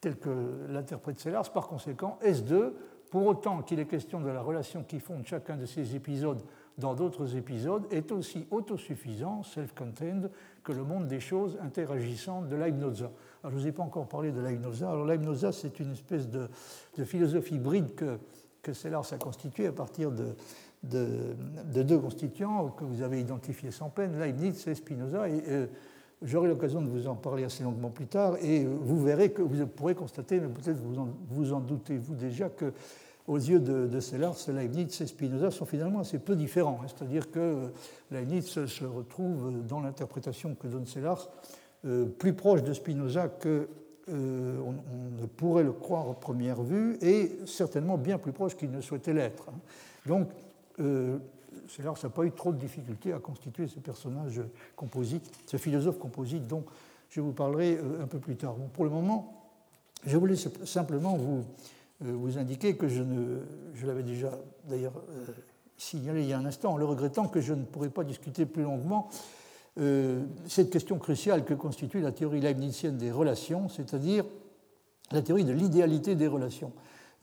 [0.00, 2.72] tel que l'interprète Sellars, par conséquent, S2,
[3.10, 6.42] pour autant qu'il est question de la relation qui fonde chacun de ces épisodes
[6.78, 10.30] dans d'autres épisodes, est aussi autosuffisant, self-contained,
[10.62, 13.02] que le monde des choses interagissant de Leibniz.
[13.02, 13.12] Alors,
[13.44, 14.82] je ne vous ai pas encore parlé de Leibniz.
[14.82, 16.48] Alors, Leibniz, c'est une espèce de,
[16.96, 18.18] de philosophie hybride que
[18.62, 20.34] que Sellars a constitué à partir de,
[20.82, 25.24] deux constituants que vous avez identifiés sans peine, Leibniz et Spinoza.
[25.24, 25.66] Euh,
[26.22, 29.42] J'aurai l'occasion de vous en parler assez longuement plus tard, et euh, vous verrez que
[29.42, 32.72] vous pourrez constater, mais peut-être vous en, vous en doutez-vous déjà, que
[33.26, 36.80] aux yeux de, de Sellars, Leibniz et Spinoza sont finalement assez peu différents.
[36.82, 36.86] Hein.
[36.86, 37.68] C'est-à-dire que euh,
[38.12, 41.28] Leibniz se retrouve dans l'interprétation que donne Sellars
[42.20, 43.68] plus proche de Spinoza que
[44.12, 44.72] euh, on,
[45.20, 49.12] ne pourrait le croire à première vue, et certainement bien plus proche qu'il ne souhaitait
[49.12, 49.48] l'être.
[49.48, 49.58] Hein.
[50.06, 50.28] Donc,
[50.80, 51.18] euh,
[51.78, 54.42] n'a pas eu trop de difficultés à constituer ce personnage
[54.76, 56.64] composite, ce philosophe composite dont
[57.10, 58.54] je vous parlerai euh, un peu plus tard.
[58.74, 59.48] pour le moment,
[60.04, 61.44] je voulais simplement vous,
[62.00, 63.38] vous indiquer que je ne,
[63.74, 64.32] je l'avais déjà
[64.68, 64.94] d'ailleurs
[65.78, 68.44] signalé il y a un instant, en le regrettant que je ne pourrais pas discuter
[68.44, 69.08] plus longuement
[69.80, 74.24] euh, cette question cruciale que constitue la théorie leibnizienne des relations, c'est-à-dire
[75.10, 76.72] la théorie de l'idéalité des relations,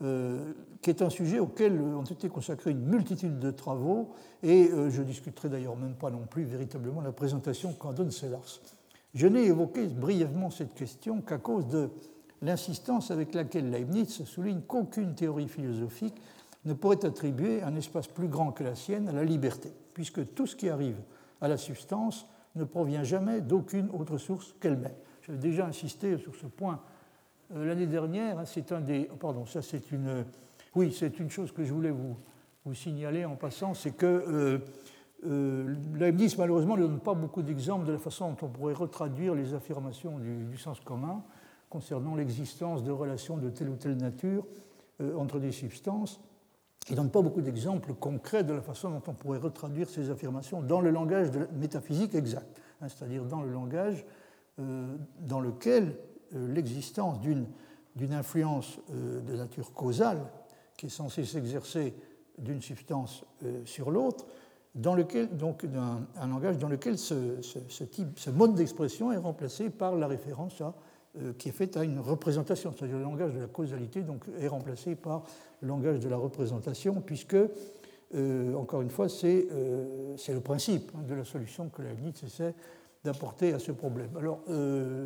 [0.02, 4.10] euh, qui est un sujet auquel ont été consacrés une multitude de travaux,
[4.42, 8.60] et euh, je discuterai d'ailleurs même pas non plus véritablement la présentation qu'en donne Sellars.
[9.14, 11.90] Je n'ai évoqué brièvement cette question qu'à cause de
[12.42, 16.20] l'insistance avec laquelle Leibniz souligne qu'aucune théorie philosophique
[16.64, 20.46] ne pourrait attribuer un espace plus grand que la sienne à la liberté, puisque tout
[20.46, 20.96] ce qui arrive
[21.40, 24.94] à la substance ne provient jamais d'aucune autre source qu'elle-même.
[25.22, 26.80] J'avais déjà insisté sur ce point
[27.54, 28.38] euh, l'année dernière.
[28.38, 28.72] Hein, c'est.
[29.18, 30.24] Pardon, ça c'est une.
[30.74, 32.16] Oui, c'est une chose que je voulais vous,
[32.74, 34.58] signaler en passant, c'est que euh,
[35.26, 35.74] euh,
[36.38, 40.18] malheureusement, ne donne pas beaucoup d'exemples de la façon dont on pourrait retraduire les affirmations
[40.18, 41.24] du, sens commun
[41.68, 44.46] concernant l'existence de relations de telle ou telle nature
[45.16, 46.20] entre des substances.
[46.90, 50.10] Il ne donne pas beaucoup d'exemples concrets de la façon dont on pourrait retraduire ces
[50.10, 54.04] affirmations dans le langage de la métaphysique exact, hein, c'est-à-dire dans le langage
[54.58, 55.94] euh, dans lequel
[56.34, 60.20] euh, l'existence d'une influence euh, de nature causale,
[60.76, 61.94] qui est censée s'exercer
[62.38, 63.24] d'une substance
[63.66, 64.24] sur l'autre,
[64.74, 69.94] dans lequel, donc un, langage dans lequel ce, type, ce mode d'expression est remplacé par
[69.94, 70.74] la référence à,
[71.38, 74.94] qui est faite à une représentation, c'est-à-dire le langage de la causalité donc, est remplacé
[74.94, 75.24] par
[75.60, 77.36] le langage de la représentation, puisque,
[78.14, 82.54] euh, encore une fois, c'est euh, le principe hein, de la solution que Leibniz essaie
[83.02, 84.10] d'apporter à ce problème.
[84.18, 84.40] Alors,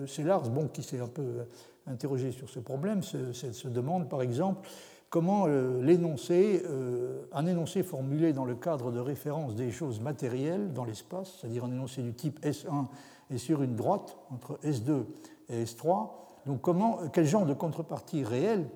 [0.08, 1.46] c'est Lars bon, qui s'est un peu
[1.86, 4.68] interrogé sur ce problème, se, se demande par exemple
[5.14, 10.72] comment euh, l'énoncé, euh, un énoncé formulé dans le cadre de référence des choses matérielles
[10.72, 12.86] dans l'espace, c'est-à-dire un énoncé du type S1
[13.30, 15.04] est sur une droite entre S2
[15.48, 16.10] et S3,
[16.46, 16.68] donc
[17.12, 18.68] quel genre de contrepartie réelle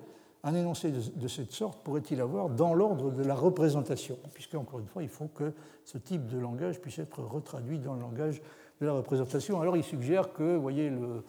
[0.43, 4.17] un énoncé de, cette sorte pourrait-il avoir dans l'ordre de la représentation?
[4.33, 5.53] Puisque, encore une fois, il faut que
[5.83, 8.41] ce type de langage puisse être retraduit dans le langage
[8.79, 9.59] de la représentation.
[9.59, 11.25] Alors il suggère que, vous voyez, le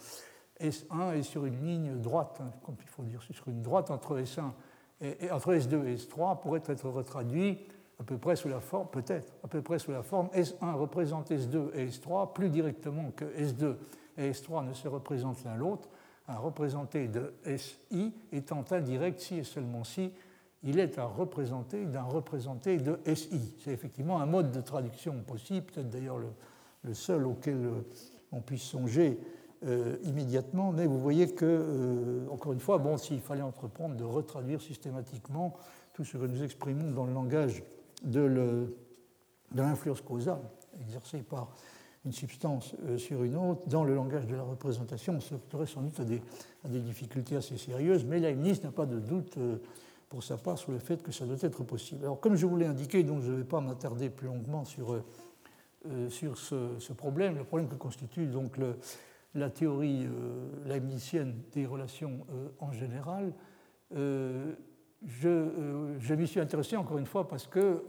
[0.61, 4.53] S1 est sur une ligne droite, hein, il faut dire, sur une droite entre S1
[5.01, 7.59] et, entre S2 et S3 pourrait être retraduit
[7.99, 11.31] à peu près sous la forme, peut-être, à peu près sous la forme S1 représente
[11.31, 13.77] S2 et S3 plus directement que S2
[14.21, 15.89] et S3 ne se représentent l'un l'autre,
[16.29, 20.13] un représenté de SI étant indirect si et seulement si
[20.63, 23.55] il est un représenté d'un représenté de SI.
[23.65, 27.71] C'est effectivement un mode de traduction possible, peut-être d'ailleurs le, seul auquel
[28.31, 29.19] on puisse songer
[29.67, 34.05] euh, immédiatement, mais vous voyez que, euh, encore une fois, bon, s'il fallait entreprendre de
[34.05, 35.55] retraduire systématiquement
[35.93, 37.63] tout ce que nous exprimons dans le langage
[38.03, 38.73] de
[39.55, 40.41] l'influence causale
[40.81, 41.49] exercée par
[42.05, 45.67] une substance euh, sur une autre, dans le langage de la représentation, on se heurterait
[45.67, 49.39] sans doute à des, difficultés assez sérieuses, mais Leibniz n'a pas de doute
[50.09, 52.05] pour sa part sur le fait que ça doit être possible.
[52.05, 55.03] Alors, comme je vous l'ai indiqué, donc je ne vais pas m'attarder plus longuement sur,
[56.09, 58.57] sur ce, problème, le problème que constitue donc
[59.35, 63.33] la théorie euh, leibnizienne des relations euh, en général,
[65.25, 67.85] euh, je, m'y suis intéressé encore une fois parce que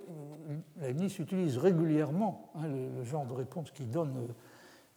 [0.79, 4.27] Leibniz utilise régulièrement hein, le, genre de réponse qu'il donne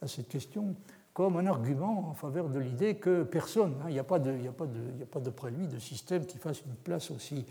[0.01, 0.75] à cette question
[1.13, 5.51] comme un argument en faveur de l'idée que personne, hein, il n'y a, pas d'après
[5.51, 7.45] lui de système qui fasse une place aussi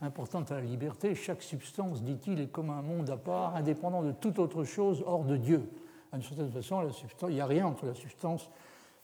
[0.00, 1.14] importante à la liberté.
[1.16, 5.24] Chaque substance, dit-il, est comme un monde à part, indépendant de toute autre chose hors
[5.24, 5.68] de Dieu
[6.12, 6.88] d'une certaine façon,
[7.28, 8.48] il n'y a rien entre la substance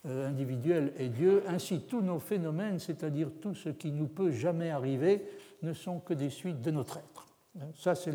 [0.06, 1.42] euh, individuelle et Dieu.
[1.48, 5.24] Ainsi, tous nos phénomènes, c'est-à-dire tout ce qui nous peut jamais arriver,
[5.62, 7.26] ne sont que des suites de notre être.
[7.76, 8.12] Ça, c'est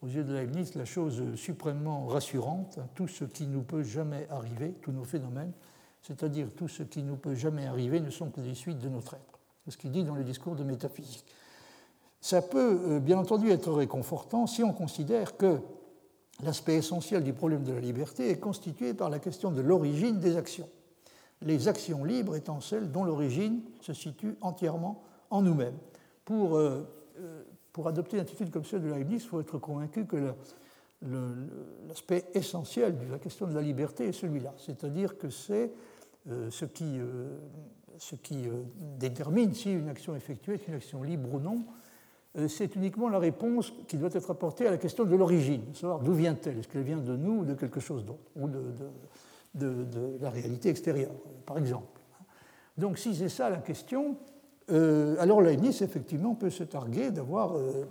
[0.00, 2.78] aux yeux de Leibniz la chose suprêmement rassurante.
[2.94, 5.52] Tout ce qui nous peut jamais arriver, tous nos phénomènes,
[6.00, 9.14] c'est-à-dire tout ce qui nous peut jamais arriver, ne sont que des suites de notre
[9.14, 9.38] être.
[9.64, 11.26] C'est ce qu'il dit dans le discours de métaphysique.
[12.20, 15.58] Ça peut euh, bien entendu être réconfortant si on considère que
[16.42, 20.36] L'aspect essentiel du problème de la liberté est constitué par la question de l'origine des
[20.36, 20.68] actions.
[21.44, 25.76] Les actions libres étant celles dont l'origine se situe entièrement en nous-mêmes.
[26.24, 26.86] Pour, euh,
[27.18, 30.34] euh, pour, adopter une attitude comme celle de Leibniz, il faut être convaincu que
[31.88, 35.72] l'aspect essentiel de la question de la liberté est celui-là, c'est-à-dire que c'est
[36.28, 37.00] euh, ce qui,
[37.98, 38.48] ce qui
[38.98, 41.64] détermine si une action effectuée est une action libre ou non,
[42.48, 46.14] c'est uniquement la réponse qui doit être apportée à la question de l'origine, savoir d'où
[46.14, 48.62] vient-elle, est-ce qu'elle vient de nous ou de quelque chose d'autre, ou de,
[49.54, 51.14] la réalité extérieure,
[51.46, 52.00] par exemple.
[52.78, 54.16] Donc si c'est ça la question,
[54.70, 57.86] euh, alors Leibniz, effectivement, peut se targuer d'avoir euh,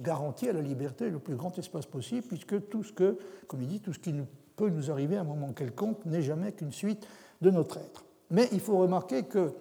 [0.00, 3.80] garanti à la liberté le plus grand espace possible, puisque tout ce que, comme dit,
[3.80, 4.14] tout ce qui
[4.56, 7.06] peut nous arriver à un moment quelconque n'est jamais qu'une suite
[7.40, 8.04] de notre être.
[8.30, 9.52] Mais il faut remarquer que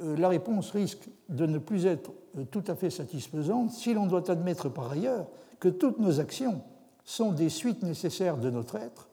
[0.00, 4.30] la réponse risque de ne plus être euh, tout à fait satisfaisante si l'on doit
[4.30, 5.26] admettre par ailleurs
[5.60, 6.62] que toutes nos actions
[7.04, 9.08] sont des suites nécessaires de notre être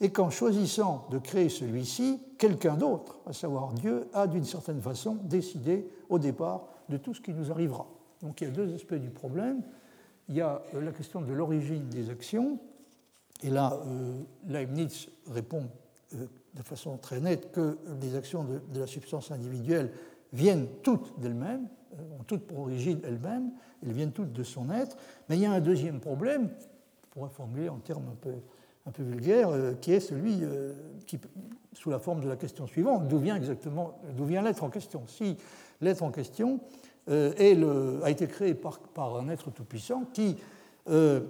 [0.00, 5.16] et qu'en choisissant de créer celui-ci, quelqu'un d'autre, à savoir Dieu, a d'une certaine façon
[5.24, 7.86] décidé au départ de tout ce qui nous arrivera.
[8.22, 9.62] Donc il y a deux aspects du problème.
[10.28, 12.58] Il y a euh, la question de l'origine des actions,
[13.42, 15.68] et là, euh, Leibniz répond
[16.12, 19.92] de façon très nette que les actions de la substance individuelle
[20.32, 21.68] viennent toutes d'elles-mêmes,
[22.18, 24.96] ont toutes pour origine elles-mêmes, elles viennent toutes de son être.
[25.28, 28.32] Mais il y a un deuxième problème, on pourrait formuler en termes un peu,
[28.88, 30.72] un peu vulgaires, euh, qui est celui euh,
[31.06, 31.18] qui,
[31.74, 35.02] sous la forme de la question suivante, d'où vient exactement, d'où vient l'être en question.
[35.06, 35.36] Si
[35.80, 36.60] l'être en question
[37.10, 38.80] euh, a été créé par,
[39.16, 40.36] un être tout-puissant qui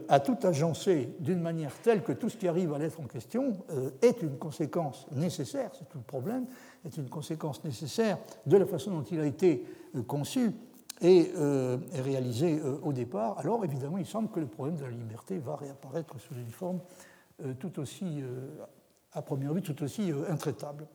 [0.09, 3.57] a tout agencé d'une manière telle que tout ce qui arrive à l'être en question
[4.03, 6.47] est une conséquence nécessaire, c'est tout le problème,
[6.87, 9.65] est une conséquence nécessaire de la façon dont il a été
[10.07, 10.53] conçu
[11.01, 11.33] et,
[11.93, 16.21] réalisé au départ, alors évidemment il semble que le problème de la liberté va réapparaître
[16.21, 16.79] sous une forme
[17.59, 18.23] tout aussi,
[19.13, 20.87] à première vue, tout aussi intraitable.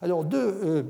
[0.00, 0.84] Alors de,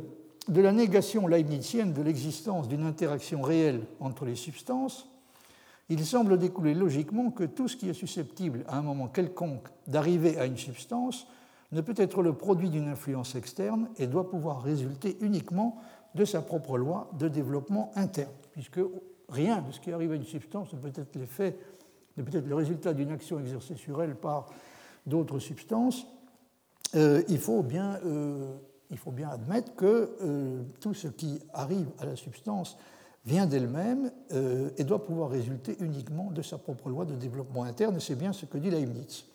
[0.49, 5.09] de la négation leibnizienne de l'existence d'une interaction réelle entre les substances,
[5.89, 10.39] il semble découler logiquement que tout ce qui est susceptible à un moment quelconque d'arriver
[10.39, 11.27] à une substance
[11.73, 15.79] ne peut être le produit d'une influence externe et doit pouvoir résulter uniquement
[16.15, 18.81] de sa propre loi de développement interne, puisque
[19.29, 21.57] rien de ce qui arrive à une substance ne peut être l'effet,
[22.17, 24.47] ne peut être le résultat d'une action exercée sur elle par
[25.07, 26.07] d'autres substances.
[26.95, 28.57] Euh, il, faut bien, euh,
[28.91, 32.77] il, faut bien, admettre que euh, tout ce qui arrive à la substance
[33.27, 34.11] vient d'elle-même
[34.79, 38.33] et doit pouvoir résulter uniquement de sa propre loi de développement interne, et c'est bien
[38.33, 39.27] ce que dit Leibniz.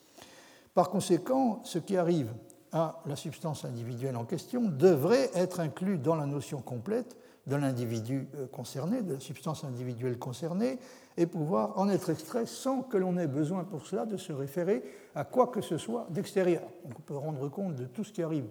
[0.74, 2.32] Par conséquent, ce qui arrive
[2.72, 8.28] à la substance individuelle en question devrait être inclus dans la notion complète de l'individu
[8.34, 10.78] euh, concerné, de la substance individuelle concernée,
[11.16, 14.82] et pouvoir en être extrait sans que l'on ait besoin pour cela de se référer
[15.14, 16.62] à quoi que ce soit d'extérieur.
[16.84, 18.48] On peut rendre compte de tout ce qui arrive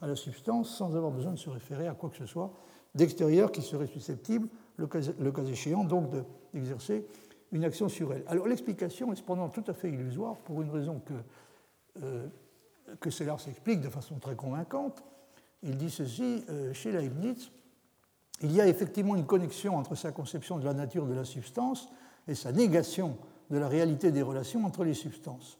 [0.00, 2.52] à la substance sans avoir besoin de se référer à quoi que ce soit
[2.94, 6.10] d'extérieur qui serait susceptible, le cas, échéant, donc
[6.54, 7.06] d'exercer
[7.52, 8.24] une action sur elle.
[8.26, 11.14] Alors l'explication est cependant tout à fait illusoire pour une raison que
[12.02, 12.26] euh,
[13.00, 15.02] que Sellars s'explique de façon très convaincante.
[15.62, 17.50] Il dit ceci, euh, chez Leibniz,
[18.42, 21.88] il y a effectivement une connexion entre sa conception de la nature de la substance
[22.26, 23.16] et sa négation
[23.50, 25.58] de la réalité des relations entre les substances.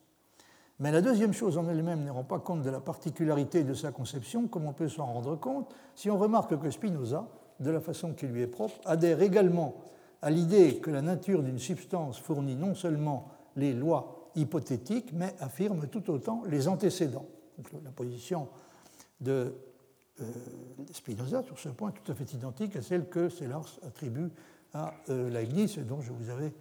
[0.81, 3.91] Mais la deuxième chose en elle-même ne rend pas compte de la particularité de sa
[3.91, 8.13] conception, comme on peut s'en rendre compte si on remarque que Spinoza, de la façon
[8.13, 9.75] qui lui est propre, adhère également
[10.23, 15.89] à l'idée que la nature d'une substance fournit non seulement les lois hypothétique, mais affirme
[15.89, 17.27] tout autant les antécédents.
[17.85, 18.49] la position
[19.21, 19.53] de
[20.93, 24.31] Spinoza sur ce point tout à fait identique à celle que Sellars attribue
[24.75, 26.53] à euh, Leibniz, dont je vous avais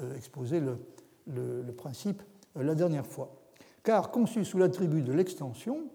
[0.00, 0.78] euh, exposé le,
[1.26, 2.22] le principe
[2.54, 3.30] la dernière fois.
[3.82, 5.88] Car conçu sous l'attribut de l'extension,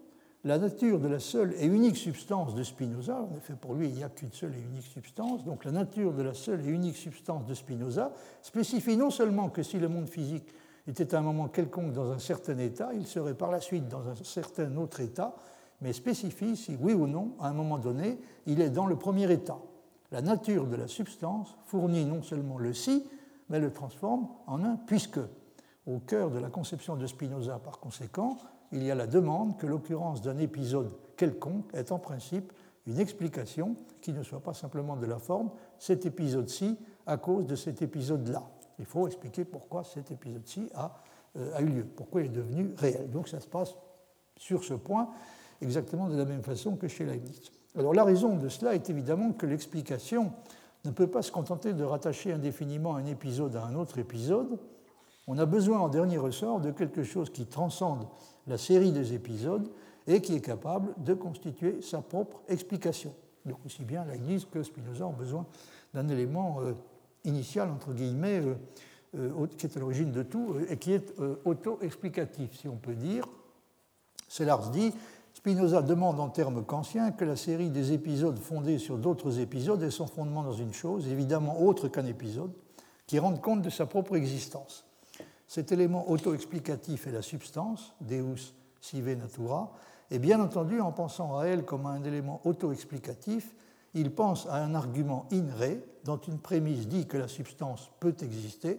[0.44, 3.94] la nature de la seule et unique substance de Spinoza, en effet pour lui il
[3.94, 6.96] n'y a qu'une seule et unique substance, donc la nature de la seule et unique
[6.96, 10.52] substance de Spinoza spécifie non seulement que si le monde physique
[10.88, 14.08] était à un moment quelconque dans un certain état, il serait par la suite dans
[14.08, 15.36] un certain autre état,
[15.82, 19.30] mais spécifie si oui ou non, à un moment donné, il est dans le premier
[19.30, 19.58] état.
[20.12, 23.04] La nature de la substance fournit non seulement le si,
[23.48, 25.20] mais le transforme en un puisque.
[25.86, 28.38] Au cœur de la conception de Spinoza, par conséquent,
[28.70, 32.52] il y a la demande que l'occurrence d'un épisode quelconque est en principe
[32.86, 37.56] une explication qui ne soit pas simplement de la forme, cet épisode-ci à cause de
[37.56, 38.42] cet épisode-là.
[38.78, 40.68] Il faut expliquer pourquoi cet épisode-ci
[41.36, 43.10] euh, a, eu lieu, pourquoi il est devenu réel.
[43.10, 43.74] Donc ça se passe
[44.36, 45.10] sur ce point
[45.62, 47.52] exactement de la même façon que chez Leibniz.
[47.76, 50.32] Alors la raison de cela est évidemment que l'explication
[50.84, 54.58] ne peut pas se contenter de rattacher indéfiniment un épisode à un autre épisode.
[55.26, 58.06] On a besoin en dernier ressort de quelque chose qui transcende
[58.46, 59.68] la série des épisodes
[60.06, 63.14] et qui est capable de constituer sa propre explication.
[63.46, 65.46] Donc aussi bien Leibniz que Spinoza ont besoin
[65.94, 66.72] d'un élément euh,
[67.24, 68.54] initial, entre guillemets, euh,
[69.16, 73.26] euh, qui est à l'origine de tout et qui est auto-explicatif, si on peut dire.
[74.28, 74.94] Sellars dit
[75.42, 79.90] Spinoza demande en termes kantiens que la série des épisodes fondés sur d'autres épisodes ait
[79.90, 82.52] son fondement dans une chose, évidemment autre qu'un épisode,
[83.08, 84.86] qui rende compte de sa propre existence.
[85.48, 89.72] Cet élément auto-explicatif est la substance, Deus sive natura,
[90.12, 93.56] et bien entendu, en pensant à elle comme à un élément auto-explicatif,
[93.94, 98.14] il pense à un argument in re, dont une prémisse dit que la substance peut
[98.22, 98.78] exister,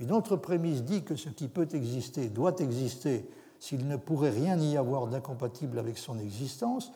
[0.00, 3.26] une autre prémisse dit que ce qui peut exister doit exister
[3.62, 6.90] s'il ne pourrait rien y avoir d'incompatible avec son existence,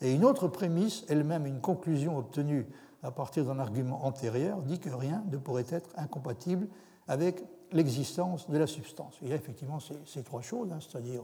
[0.00, 2.64] et une autre prémisse, elle-même une conclusion obtenue
[3.02, 6.68] à partir d'un argument antérieur, dit que rien ne pourrait être incompatible
[7.08, 9.16] avec l'existence de la substance.
[9.20, 11.22] Il y a effectivement ces, trois choses, hein, c'est-à-dire,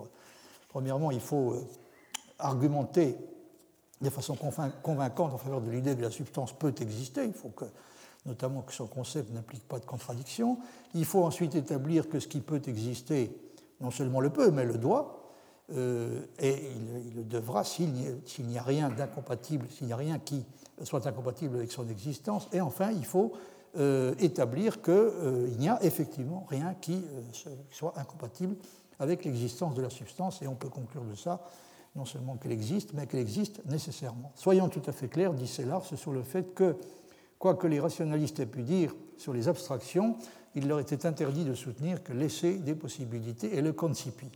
[0.69, 1.65] premièrement, il faut euh,
[2.41, 3.17] argumenter
[4.01, 4.37] de façon
[4.83, 7.25] convaincante en faveur de l'idée que la substance peut exister.
[7.25, 7.67] Il faut que,
[8.27, 10.59] notamment que son concept n'implique pas de contradiction.
[10.93, 13.31] Il faut ensuite établir que ce qui peut exister,
[13.81, 15.19] non seulement le peut, mais le doit.
[15.77, 16.55] Euh, et
[17.07, 20.45] il, le devra s'il n'y a, rien d'incompatible, s'il n'y a rien qui
[20.83, 22.49] soit incompatible avec son existence.
[22.53, 23.33] Et enfin, il faut
[23.77, 27.05] euh, établir qu'il euh, n'y a effectivement rien qui
[27.71, 28.57] soit incompatible
[28.99, 30.41] avec l'existence de la substance.
[30.41, 31.45] Et on peut conclure de ça
[31.97, 34.33] non seulement qu'elle existe, mais qu'elle existe nécessairement.
[34.37, 36.77] Soyons tout à fait clairs, dit Sellars, sur le fait que,
[37.39, 40.17] quoi que les rationalistes aient pu dire sur les abstractions,
[40.55, 44.29] il leur était interdit de soutenir que l'essai des possibilités est le concipi.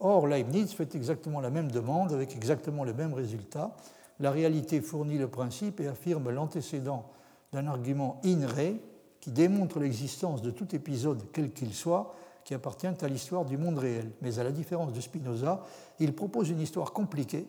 [0.00, 3.76] Or, Leibniz fait exactement la même demande avec exactement le même résultat.
[4.20, 7.10] La réalité fournit le principe et affirme l'antécédent
[7.52, 8.76] d'un argument in re
[9.20, 13.78] qui démontre l'existence de tout épisode, quel qu'il soit, qui appartiennent à l'histoire du monde
[13.78, 14.10] réel.
[14.22, 15.64] Mais à la différence de Spinoza,
[15.98, 17.46] il propose une histoire compliquée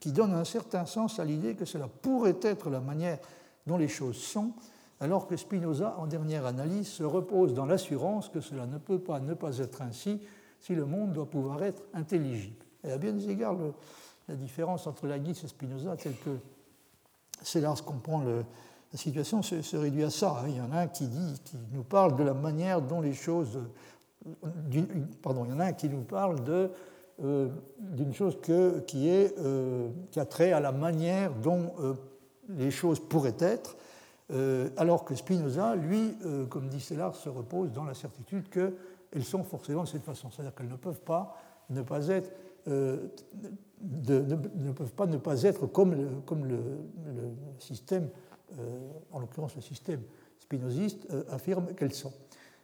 [0.00, 3.18] qui donne un certain sens à l'idée que cela pourrait être la manière
[3.66, 4.52] dont les choses sont,
[5.00, 9.18] alors que Spinoza, en dernière analyse, se repose dans l'assurance que cela ne peut pas
[9.20, 10.20] ne pas être ainsi
[10.60, 12.64] si le monde doit pouvoir être intelligible.
[12.84, 13.56] Et à bien des égards,
[14.28, 16.38] la différence entre Leibniz et Spinoza, telle que
[17.42, 18.44] Sellars comprend le,
[18.92, 20.42] la situation, se, réduit à ça.
[20.48, 21.08] Il y en a un qui,
[21.72, 23.58] nous parle de la manière dont les choses.
[25.22, 26.38] Pardon, il qui nous parle
[27.18, 28.38] d'une chose
[28.86, 31.94] qui, est, euh, a trait à la manière dont euh,
[32.48, 33.76] les choses pourraient être,
[34.76, 36.16] alors que Spinoza, lui,
[36.48, 40.30] comme dit Sellars, se repose dans la certitude qu'elles sont forcément de cette façon.
[40.30, 41.36] C'est-à-dire qu'elles ne peuvent pas
[41.70, 42.30] ne pas être,
[42.66, 43.10] de,
[43.80, 46.58] ne, peuvent pas ne pas être comme le,
[47.58, 48.08] système,
[49.12, 50.02] en l'occurrence le système
[50.38, 52.12] spinoziste, affirme qu'elles sont.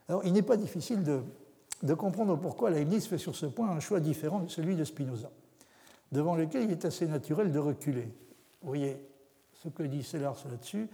[0.08, 4.00] Alors il n'est pas difficile de, comprendre pourquoi Leibniz fait sur ce point un choix
[4.00, 5.30] différent de celui de Spinoza,
[6.12, 8.08] devant lequel il est assez naturel de reculer.
[8.62, 8.96] Vous voyez
[9.54, 10.88] ce que dit Sellars là-dessus,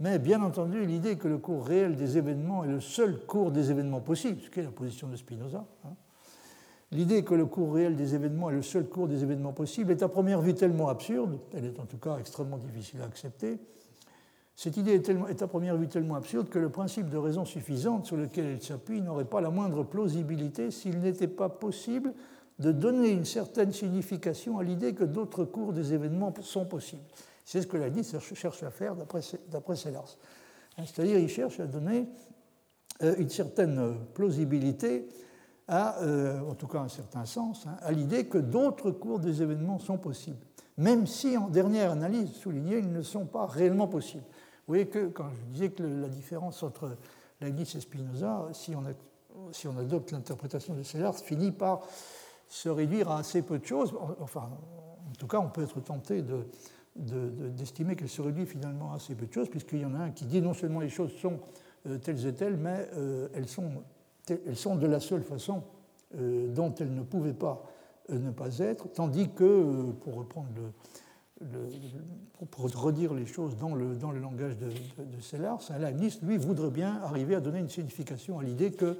[0.00, 3.70] mais bien entendu l'idée que le cours réel des événements est le seul cours des
[3.70, 5.94] événements possibles, ce qui est la position de Spinoza, hein.
[6.92, 10.02] l'idée que le cours réel des événements est le seul cours des événements possibles est
[10.02, 13.58] à première vue tellement absurde, elle est en tout cas extrêmement difficile à accepter,
[14.58, 18.16] cette idée est, à première vue tellement absurde que le principe de raison suffisante sur
[18.16, 22.12] lequel elle s'appuie n'aurait pas la moindre plausibilité s'il n'était pas possible
[22.58, 27.04] de donner une certaine signification à l'idée que d'autres cours des événements sont possibles.
[27.48, 27.88] C'est ce que la
[28.34, 30.18] cherche à faire d'après Sellars.
[30.76, 32.06] Hein, c'est-à-dire il cherche à donner
[33.02, 35.08] euh, une certaine plausibilité
[35.70, 39.78] euh, en tout cas un certain sens, hein, à l'idée que d'autres cours des événements
[39.78, 40.44] sont possibles,
[40.76, 44.24] même si en dernière analyse souligné, ils ne sont pas réellement possibles.
[44.66, 46.98] Vous voyez que quand je disais que la différence entre
[47.40, 48.82] Leibniz et Spinoza, si on,
[49.52, 51.80] si on adopte l'interprétation de Sellars, finit par
[52.46, 53.94] se réduire à assez peu de choses.
[54.20, 54.50] Enfin,
[55.08, 56.46] en tout cas, on peut être tenté de,
[56.98, 60.10] d'estimer qu'elle se réduit finalement à assez peu de choses, puisqu'il y en a un
[60.10, 61.38] qui dit non seulement les choses sont
[61.86, 63.70] euh, telles et telles, mais euh, elles, sont,
[64.28, 65.62] elles sont de la seule façon
[66.16, 67.64] euh, dont elles ne pouvaient pas
[68.10, 70.72] ne pas être, tandis que, pour reprendre le,
[72.50, 76.38] pour redire les choses dans le, dans le langage de, de, Sellars, un Leibniz, lui,
[76.38, 78.96] voudrait bien arriver à donner une signification à l'idée qu'il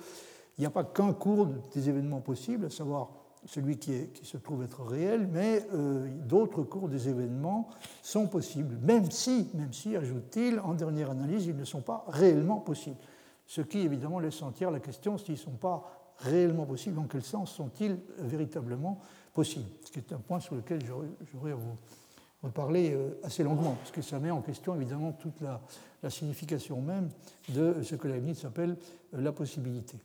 [0.58, 3.08] n'y a pas qu'un cours des événements possibles, à savoir
[3.46, 7.68] celui qui, se trouve être réel, mais euh, d'autres cours des événements
[8.02, 12.58] sont possibles, même si, même si, ajoute-t-il, en dernière analyse, ils ne sont pas réellement
[12.58, 12.98] possibles.
[13.46, 17.22] Ce qui, évidemment, laisse entière la question s'ils ne sont pas réellement possibles, dans quel
[17.22, 19.00] sens sont-ils véritablement
[19.32, 21.76] possibles Ce qui est un point sur lequel j'aurais à vous
[22.42, 25.60] on parler euh, assez longuement, parce que ça met en question évidemment toute la,
[26.10, 27.10] signification même
[27.48, 28.76] de ce que Leibniz appelle
[29.14, 29.98] euh, la possibilité.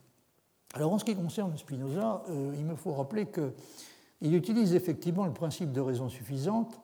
[0.74, 5.34] Alors en ce qui concerne Spinoza, euh, il me faut rappeler qu'il utilise effectivement le
[5.34, 6.80] principe de raison suffisante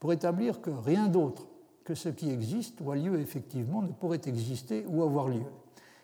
[0.00, 1.46] pour établir que rien d'autre
[1.84, 5.44] que ce qui existe ou a lieu effectivement ne pourrait exister ou avoir lieu.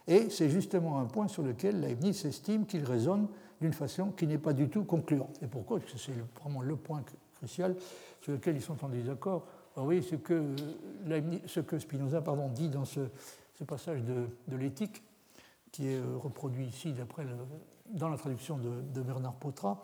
[0.06, 3.28] Et c'est justement un point sur lequel Leibniz estime qu'il raisonne
[3.60, 5.38] d'une façon qui n'est pas du tout concluante.
[5.42, 5.80] Et pourquoi?
[5.80, 7.02] Parce que c'est vraiment le point
[7.36, 7.74] crucial
[8.20, 9.46] sur lequel ils sont en désaccord.
[9.76, 10.54] Alors oui, ce que,
[11.46, 12.22] ce que Spinoza
[12.54, 13.00] dit dans ce,
[13.66, 15.02] passage de, l'éthique,
[15.74, 16.94] qui est euh, reproduit ici
[17.90, 19.82] dans la traduction de, Bernard Potra,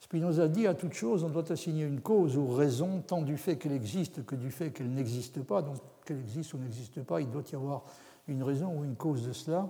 [0.00, 3.56] Spinoza dit à toute chose, on doit assigner une cause ou raison, tant du fait
[3.56, 5.60] qu'elle existe que du fait qu'elle n'existe pas.
[5.60, 5.76] Donc
[6.06, 7.84] qu'elle existe ou n'existe pas, il doit y avoir
[8.28, 9.68] une raison ou une cause de cela.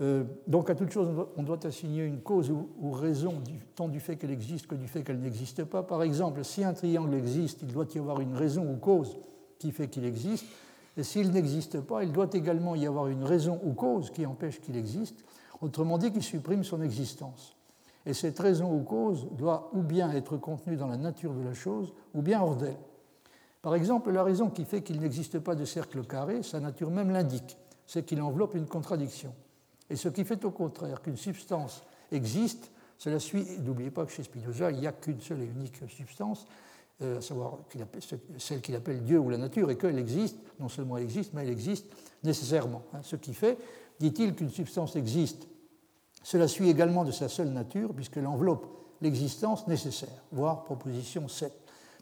[0.00, 3.40] Euh, donc à toute chose, on doit assigner une cause ou, raison,
[3.76, 5.84] tant du fait qu'elle existe que du fait qu'elle n'existe pas.
[5.84, 9.18] Par exemple, si un triangle existe, il doit y avoir une raison ou cause
[9.60, 10.46] qui fait qu'il existe.
[11.00, 14.60] Et s'il n'existe pas, il doit également y avoir une raison ou cause qui empêche
[14.60, 15.24] qu'il existe,
[15.62, 17.56] autrement dit, qui supprime son existence.
[18.04, 21.54] Et cette raison ou cause doit ou bien être contenue dans la nature de la
[21.54, 22.76] chose, ou bien hors d'elle.
[23.62, 27.08] Par exemple, la raison qui fait qu'il n'existe pas de cercle carré, sa nature même
[27.08, 29.32] l'indique, c'est qu'il enveloppe une contradiction.
[29.88, 31.82] Et ce qui fait au contraire qu'une substance
[32.12, 35.80] existe, cela suit, n'oubliez pas que chez Spinoza, il n'y a qu'une seule et unique
[35.88, 36.44] substance,
[37.02, 37.58] euh, à savoir
[38.38, 41.42] celle qu'il appelle Dieu ou la nature, et qu'elle existe, non seulement elle existe, mais
[41.42, 41.86] elle existe
[42.22, 42.82] nécessairement.
[42.92, 43.00] Hein.
[43.02, 43.58] Ce qui fait,
[43.98, 45.48] dit-il, qu'une substance existe,
[46.22, 48.66] cela suit également de sa seule nature, puisqu'elle enveloppe
[49.00, 51.52] l'existence nécessaire, voire proposition 7.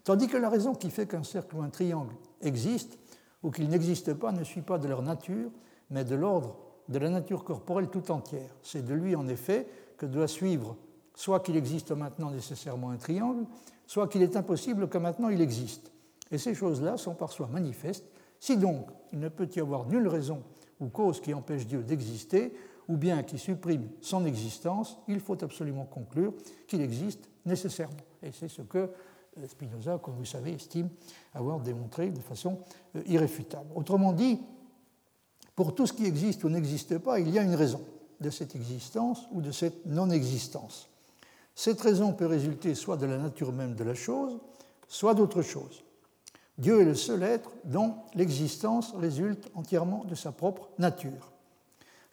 [0.03, 2.97] Tandis que la raison qui fait qu'un cercle ou un triangle existe,
[3.43, 5.49] ou qu'il n'existe pas, ne suit pas de leur nature,
[5.89, 6.57] mais de l'ordre
[6.89, 8.55] de la nature corporelle tout entière.
[8.63, 10.75] C'est de lui, en effet, que doit suivre
[11.19, 13.43] soit qu'il existe maintenant nécessairement un triangle,
[13.85, 15.91] soit qu'il est impossible que maintenant il existe.
[16.31, 18.05] Et ces choses-là sont par soi manifestes.
[18.39, 20.41] Si donc il ne peut y avoir nulle raison
[20.79, 22.53] ou cause qui empêche Dieu d'exister,
[22.87, 26.33] ou bien qui supprime son existence, il faut absolument conclure
[26.67, 27.97] qu'il existe nécessairement.
[28.23, 28.89] Et c'est ce que
[29.45, 30.87] Spinoza, comme vous savez, estime
[31.33, 32.59] avoir démontré de façon
[32.95, 33.69] euh, irréfutable.
[33.75, 34.39] Autrement dit,
[35.53, 37.81] Pour tout ce qui existe ou n'existe pas, il y a une raison
[38.21, 40.88] de cette existence ou de cette non-existence.
[41.59, 44.39] Cette raison peut résulter soit de la nature même de la chose,
[44.87, 45.83] soit d'autre chose.
[46.57, 51.33] Dieu est le seul être dont l'existence résulte entièrement de sa propre nature.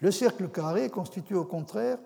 [0.01, 1.99] Le cercle carré constitue au contraire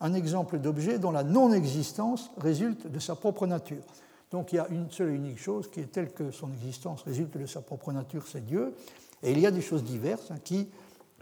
[0.00, 3.82] un exemple d'objet dont la non-existence résulte de sa propre nature.
[4.30, 7.02] Donc il y a une seule et unique chose qui est telle que son existence
[7.02, 8.72] résulte de sa propre nature, c'est Dieu.
[9.24, 10.68] Et il y a des choses diverses hein, qui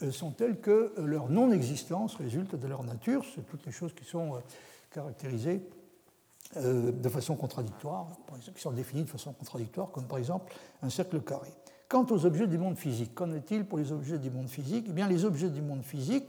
[0.02, 3.24] euh, sont telles que leur non-existence résulte de leur nature.
[3.34, 4.38] C'est toutes les choses qui sont euh,
[4.92, 5.62] caractérisées
[6.56, 8.08] euh, de façon contradictoire,
[8.54, 11.48] qui sont définies de façon contradictoire, comme par exemple un cercle carré.
[11.88, 14.86] Quant aux objets du monde physique, qu'en est-il pour les objets du monde physique?
[14.88, 16.24] Eh bien, les objets du monde physique,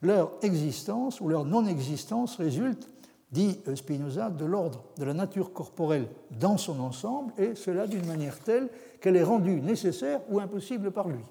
[0.00, 2.88] leur existence ou leur non-existence résulte,
[3.30, 6.06] dit Spinoza, de l'ordre de la nature corporelle
[6.38, 8.68] dans son ensemble, et cela d'une manière telle
[9.00, 11.24] qu'elle est rendue nécessaire ou impossible par lui.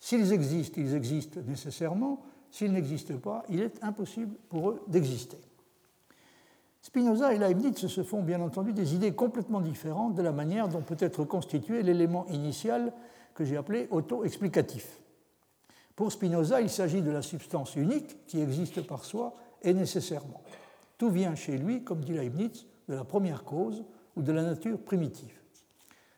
[0.00, 2.22] S'ils existent, ils existent nécessairement.
[2.50, 5.38] S'ils n'existent pas, il est impossible pour eux d'exister.
[6.88, 10.80] Spinoza et Leibniz se font bien entendu des idées complètement différentes de la manière dont
[10.80, 12.94] peut être constitué l'élément initial
[13.34, 14.98] que j'ai appelé auto-explicatif.
[15.94, 20.40] Pour Spinoza, il s'agit de la substance unique qui existe par soi et nécessairement.
[20.96, 23.84] Tout vient chez lui, comme dit Leibniz, de la première cause
[24.16, 25.38] ou de la nature primitive.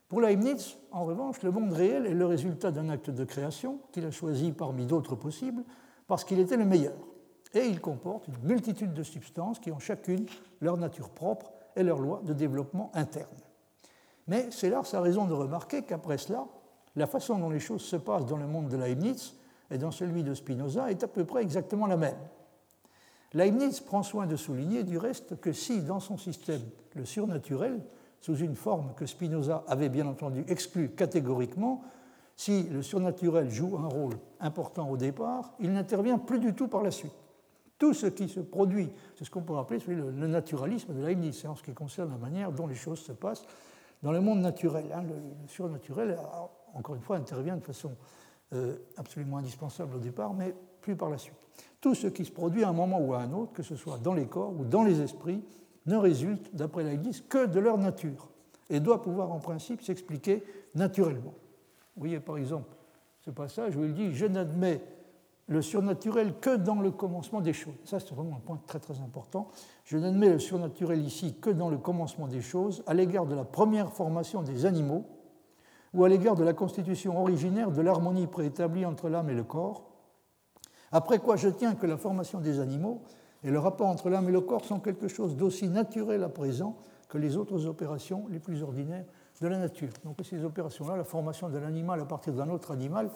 [0.09, 4.07] Pour Leibniz, en revanche, le monde réel est le résultat d'un acte de création qu'il
[4.07, 5.65] a choisi parmi d'autres possibles
[6.07, 7.10] parce qu'il était le meilleur.
[7.55, 10.27] Et il comporte une multitude de substances qui ont chacune
[10.61, 13.27] leur nature propre et leur loi de développement interne.
[14.29, 16.47] Mais c'est là sa raison de remarquer qu'après cela,
[16.97, 19.35] la façon dont les choses se passent dans le monde de Leibniz
[19.71, 22.19] et dans celui de Spinoza est à peu près exactement la même.
[23.33, 26.63] Leibniz prend soin de souligner du reste que si dans son système
[26.95, 27.81] le surnaturel
[28.21, 31.83] sous une forme que Spinoza avait bien entendu exclue catégoriquement,
[32.37, 36.83] si le surnaturel joue un rôle important au départ, il n'intervient plus du tout par
[36.83, 37.13] la suite.
[37.81, 41.57] Tout ce qui se produit, c'est ce qu'on pourrait appeler le, naturalisme de Leibniz, en
[41.57, 43.47] ce qui concerne la manière dont les choses se passent
[44.03, 44.85] dans le monde naturel.
[44.95, 45.03] Hein.
[45.03, 46.19] Le, surnaturel,
[46.75, 47.97] encore une fois, intervient de façon
[48.53, 51.39] euh, absolument indispensable au départ, mais plus par la suite.
[51.81, 53.97] Tout ce qui se produit à un moment ou à un autre, que ce soit
[53.97, 55.43] dans les corps ou dans les esprits,
[55.87, 58.29] ne résulte, d'après l'Église, que de leur nature
[58.69, 61.35] et doit pouvoir en principe s'expliquer naturellement.
[61.97, 62.77] Vous voyez par exemple
[63.21, 64.83] ce passage où il dit Je n'admets
[65.51, 67.75] le surnaturel que dans le commencement des choses.
[67.85, 69.49] Ça, c'est vraiment un point très très important.
[69.85, 73.45] Je n'admets le surnaturel ici que dans le commencement des choses, à l'égard de la
[73.45, 75.05] première formation des animaux,
[75.93, 79.91] ou à l'égard de la constitution originaire de l'harmonie préétablie entre l'âme et le corps.
[80.93, 83.03] Après quoi, je tiens que la formation des animaux
[83.43, 86.77] et le rapport entre l'âme et le corps sont quelque chose d'aussi naturel à présent
[87.09, 89.05] que les autres opérations les plus ordinaires
[89.41, 89.89] de la nature.
[90.05, 93.11] Donc ces opérations-là, la formation d'un animal à partir d'un autre animal,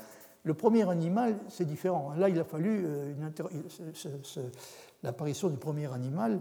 [0.44, 2.12] le premier animal, c'est différent.
[2.16, 3.14] Là, il a fallu euh,
[5.02, 6.40] l'apparition du premier animal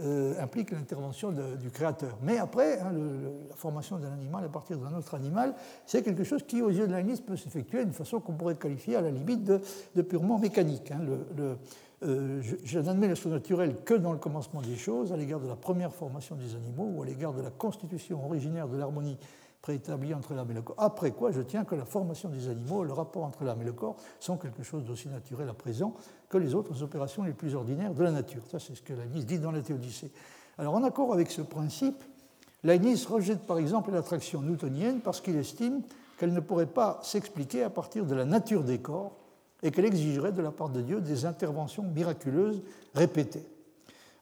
[0.00, 2.18] euh, implique l'intervention du créateur.
[2.20, 2.92] Mais après, hein,
[3.48, 5.54] la formation d'un animal à partir d'un autre animal,
[5.86, 8.96] c'est quelque chose qui, aux yeux de l'analyse, peut s'effectuer d'une façon qu'on pourrait qualifier
[8.96, 10.90] à la limite de, purement mécanique.
[10.90, 11.06] Hein.
[12.02, 15.56] Euh, je, n'admets le surnaturel que dans le commencement des choses, à l'égard de la
[15.56, 19.16] première formation des animaux ou à l'égard de la constitution originaire de l'harmonie
[19.64, 20.76] préétablie entre l'âme et le corps.
[20.78, 23.72] Après quoi, je tiens que la formation des animaux, le rapport entre l'âme et le
[23.72, 25.94] corps, sont quelque chose d'aussi naturel à présent
[26.28, 28.42] que les autres opérations les plus ordinaires de la nature.
[28.50, 30.12] Ça, c'est ce que Leibniz dit dans la Théodicée.
[30.58, 32.04] Alors, en accord avec ce principe,
[32.62, 35.80] Leibniz rejette par exemple l'attraction newtonienne parce qu'il estime
[36.18, 39.16] qu'elle ne pourrait pas s'expliquer à partir de la nature des corps
[39.62, 42.60] et qu'elle exigerait de la part de Dieu des interventions miraculeuses
[42.94, 43.46] répétées.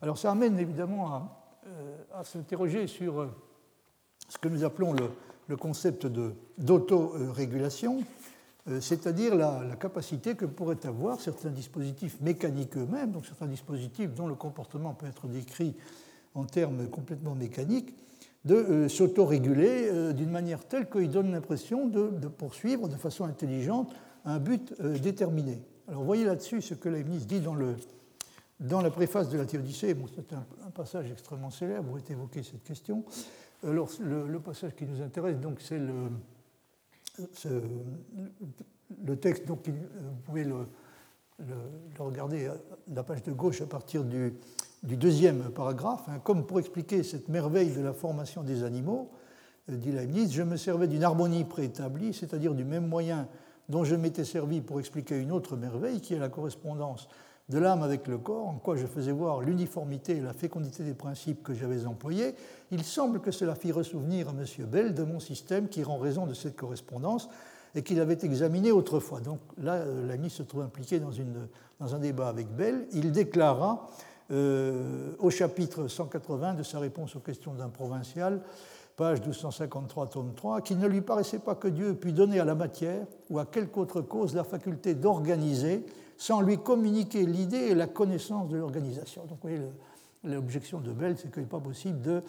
[0.02, 3.28] Alors ça amène évidemment à, euh, s'interroger sur euh,
[4.28, 5.10] ce que nous appelons le,
[5.56, 6.06] concept
[6.58, 8.02] d'autorégulation,
[8.68, 14.26] euh, c'est-à-dire la, capacité que pourraient avoir certains dispositifs mécaniques eux-mêmes, donc certains dispositifs dont
[14.26, 15.74] le comportement peut être décrit
[16.34, 17.94] en termes complètement mécaniques,
[18.44, 24.74] de s'autoréguler d'une manière telle qu'ils donnent l'impression de, poursuivre de façon intelligente un but
[24.80, 25.60] euh, déterminé.
[25.88, 27.76] Alors voyez là-dessus ce que Leibniz dit dans, le,
[28.60, 29.94] dans la préface de la Théodicée.
[29.94, 33.04] Bon, c'est un, passage extrêmement célèbre où est évoquée cette question.
[33.64, 36.10] Alors le, passage qui nous intéresse, donc, c'est le,
[39.16, 40.66] texte, donc vous pouvez le,
[41.98, 42.56] regarder à
[42.92, 44.34] la page de gauche à partir du,
[44.82, 49.10] du deuxième paragraphe, hein, comme pour expliquer cette merveille de la formation des animaux,
[49.70, 53.28] euh, dit Leibniz, je me servais d'une harmonie préétablie, c'est-à-dire du même moyen
[53.68, 57.08] dont je m'étais servi pour expliquer une autre merveille, qui est la correspondance
[57.48, 60.94] de l'âme avec le corps, en quoi je faisais voir l'uniformité et la fécondité des
[60.94, 62.34] principes que j'avais employés,
[62.70, 64.44] il semble que cela fit ressouvenir à M.
[64.66, 67.28] Bell de mon système qui rend raison de cette correspondance,
[67.74, 69.20] et qu'il avait examiné autrefois.
[69.20, 71.10] Donc là, Leibniz se trouve impliqué dans,
[71.80, 72.86] dans un débat avec Bell.
[72.92, 73.88] Il déclara
[74.30, 78.40] au chapitre 180 de sa réponse aux questions d'un provincial
[78.96, 82.54] page 1253, tome 3, qu'il ne lui paraissait pas que Dieu pût donner à la
[82.54, 85.84] matière ou à quelque autre cause la faculté d'organiser
[86.16, 89.22] sans lui communiquer l'idée et la connaissance de l'organisation.
[89.22, 89.60] Donc vous voyez,
[90.24, 92.22] l'objection de Bell, c'est qu'il n'est pas possible de,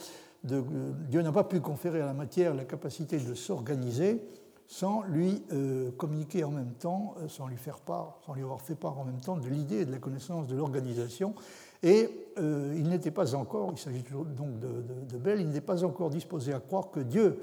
[0.43, 4.21] Dieu n'a pas pu conférer à la matière la capacité de s'organiser
[4.67, 8.61] sans lui euh, communiquer en même temps, euh, sans lui faire part, sans lui avoir
[8.61, 11.35] fait part en même temps de l'idée et de la connaissance de l'organisation.
[11.83, 12.09] Et
[12.39, 14.03] euh, il n'était pas encore, il s'agit
[14.35, 17.39] donc de, Bell, il n'était pas encore disposé à croire que Dieu,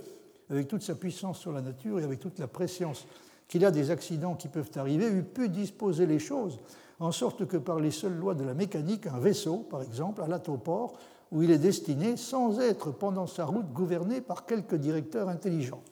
[0.48, 3.06] avec toute sa puissance sur la nature et avec toute la préscience
[3.50, 6.60] qu'il a des accidents qui peuvent arriver, eût pu disposer les choses
[7.00, 10.38] en sorte que par les seules lois de la mécanique, un vaisseau, par exemple, à
[10.38, 10.96] port,
[11.32, 15.82] où il est destiné, sans être pendant sa route gouverné par quelque directeur intelligent.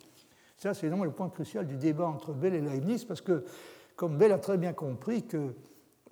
[0.56, 3.44] Ça, c'est le point crucial du débat entre Bell et Leibniz, parce que,
[3.96, 5.54] comme Bell a très bien compris que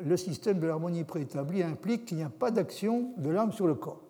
[0.01, 3.75] le système de l'harmonie préétablie implique qu'il n'y a pas d'action de l'âme sur le
[3.75, 4.03] corps.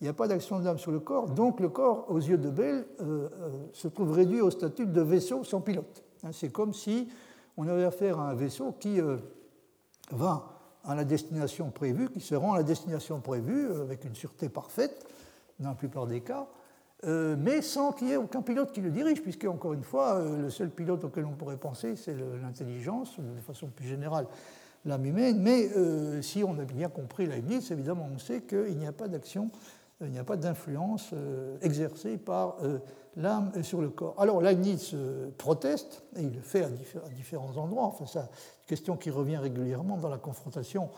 [0.00, 2.38] Il n'y a pas d'action de l'âme sur le corps, donc le corps, aux yeux
[2.38, 6.04] de Bell, euh, euh, se trouve réduit au statut de vaisseau sans pilote.
[6.24, 7.08] Hein, c'est comme si
[7.56, 9.16] on avait affaire à un vaisseau qui euh,
[10.10, 14.48] va à la destination prévue, qui se rend à la destination prévue avec une sûreté
[14.48, 15.06] parfaite,
[15.58, 16.46] dans la plupart des cas,
[17.06, 20.48] mais sans qu'il y ait aucun pilote qui le dirige, puisque, encore une fois, le
[20.48, 24.26] seul pilote auquel on pourrait penser, c'est l'intelligence, de façon plus générale,
[24.84, 28.86] l'âme humaine, mais euh, si on a bien compris Leibniz, évidemment, on sait qu'il n'y
[28.86, 29.50] a pas d'action,
[30.00, 32.56] euh, il n'y a pas d'influence euh, exercée par
[33.16, 34.14] l'âme sur le corps.
[34.18, 34.94] Alors Leibniz
[35.38, 36.68] proteste, et il le fait à,
[37.14, 38.26] différents endroits, enfin, c'est une
[38.66, 40.90] question qui revient régulièrement dans la confrontation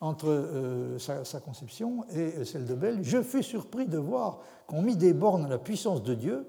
[0.00, 3.00] entre sa, sa, conception et celle de Bell.
[3.02, 6.46] Je fus surpris de voir qu'on mit des bornes à la puissance de Dieu,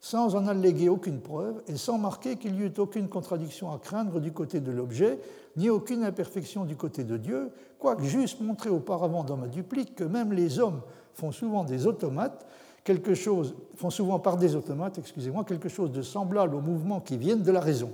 [0.00, 4.20] sans en alléguer aucune preuve et sans marquer qu'il y eût aucune contradiction à craindre
[4.20, 5.18] du côté de l'objet,
[5.56, 10.04] ni aucune imperfection du côté de Dieu, quoique j'eusse montré auparavant dans ma duplique que
[10.04, 10.82] même les hommes
[11.14, 12.46] font souvent des automates,
[12.88, 17.18] quelque chose, font souvent par des automates, excusez-moi, quelque chose de semblable aux mouvements qui
[17.18, 17.92] viennent de la raison.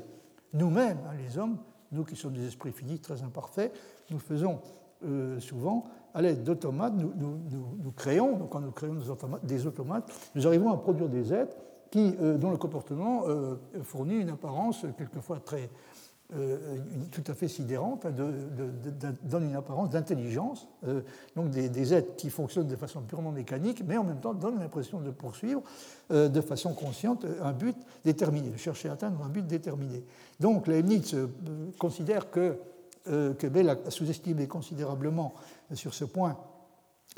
[0.52, 1.56] Nous-mêmes, hein, les hommes,
[1.90, 3.72] nous qui sommes des esprits finis très imparfaits,
[4.12, 4.60] nous faisons
[5.04, 5.82] euh, souvent,
[6.14, 10.72] à l'aide d'automates, nous, créons, donc quand nous créons des automates, des automates, nous arrivons
[10.72, 11.56] à produire des êtres
[11.90, 15.70] qui, euh, dont le comportement euh, fournit une apparence quelquefois très,
[16.34, 16.78] euh,
[17.10, 20.66] tout à fait sidérante, donne une apparence d'intelligence,
[21.36, 25.00] donc des, êtres qui fonctionnent de façon purement mécanique, mais en même temps donnent l'impression
[25.00, 25.62] de poursuivre
[26.10, 30.04] de façon consciente un but déterminé, de chercher à atteindre un but déterminé.
[30.40, 31.14] Donc Leibniz
[31.78, 32.58] considère que,
[33.04, 35.34] que Bell a sous-estimé considérablement
[35.74, 36.38] sur ce point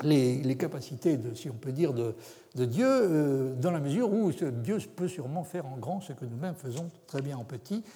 [0.03, 2.15] les, capacités, si on peut dire, de,
[2.55, 6.55] Dieu, euh, dans la mesure où Dieu peut sûrement faire en grand ce que nous-mêmes
[6.55, 7.89] faisons très bien en petit euh,